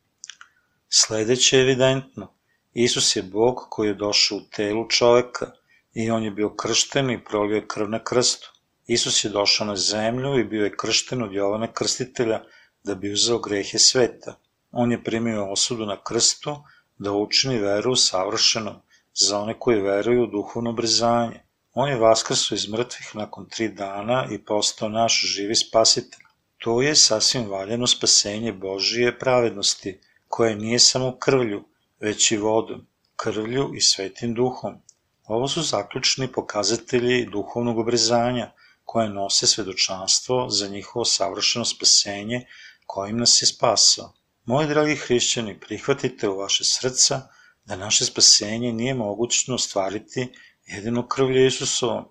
[0.97, 2.26] Sledeće je evidentno.
[2.72, 5.47] Isus je Bog koji je došao u telu čoveka
[5.95, 8.53] i on je bio kršten i prolio je krv na krstu.
[8.86, 12.40] Isus je došao na zemlju i bio je kršten od Jovana Krstitelja
[12.84, 14.36] da bi uzeo grehe sveta.
[14.72, 16.57] On je primio osudu na krstu
[16.99, 18.76] da učini veru savršenom
[19.14, 21.40] za one koji veruju u duhovno obrazanje.
[21.72, 26.24] On je vaskrso iz mrtvih nakon tri dana i postao naš živi spasitelj.
[26.59, 30.01] To je sasvim valjeno spasenje Božije pravednosti,
[30.35, 31.64] koje nije samo krvlju,
[32.01, 34.74] već i vodom, krvlju i svetim duhom.
[35.24, 38.51] Ovo su zaključni pokazatelji duhovnog obrezanja,
[38.85, 42.47] koje nose svedočanstvo za njihovo savršeno spasenje
[42.87, 44.12] kojim nas je spasao.
[44.45, 47.20] Moji dragi hrišćani, prihvatite u vaše srca
[47.64, 50.28] da naše spasenje nije mogućno ostvariti
[50.66, 52.05] jedino krvlje Isusovom,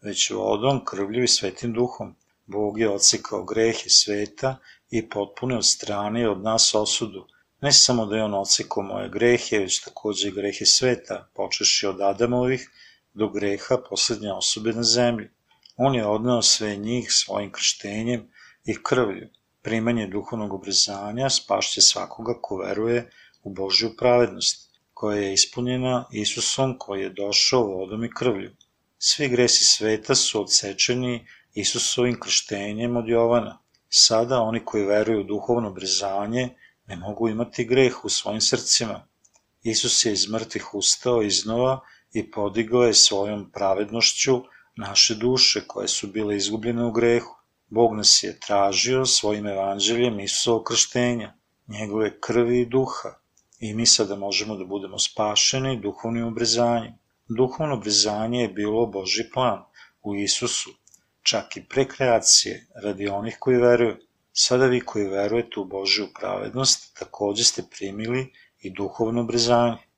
[0.00, 2.16] već vodom, krvlju i svetim duhom.
[2.46, 4.56] Bog je odsekao grehe sveta
[4.90, 7.26] i potpuno od strane od nas osudu.
[7.62, 12.00] Ne samo da je on odsekao moje grehe, već takođe i grehe sveta, počeši od
[12.00, 12.70] Adamovih
[13.14, 15.28] do greha poslednje osobe na zemlji.
[15.76, 18.30] On je odneo sve njih svojim krštenjem
[18.64, 19.28] i krvlju.
[19.62, 23.10] Primanje duhovnog obrezanja spašće svakoga ko veruje
[23.42, 28.50] u Božju pravednost, koja je ispunjena Isusom koji je došao vodom i krvlju.
[28.98, 33.58] Svi gresi sveta su odsečeni Isusovim krštenjem od Jovana.
[33.88, 36.48] Sada oni koji veruju u duhovno obrezanje
[36.90, 39.06] ne mogu imati greh u svojim srcima.
[39.62, 41.80] Isus je iz mrtvih ustao iznova
[42.12, 44.40] i podigao je svojom pravednošću
[44.76, 47.36] naše duše koje su bile izgubljene u grehu.
[47.68, 51.34] Bog nas je tražio svojim evanđeljem Isusovog krštenja,
[51.68, 53.14] njegove krvi i duha,
[53.60, 56.94] i mi sada možemo da budemo spašeni duhovnim obrezanjem.
[57.28, 59.62] Duhovno obrezanje je bilo Boži plan
[60.02, 60.70] u Isusu,
[61.22, 63.96] čak i pre kreacije, radi onih koji veruju.
[64.42, 69.89] Sada vi koji verujete u Božju pravednost, takođe ste primili i duhovno obrezanje.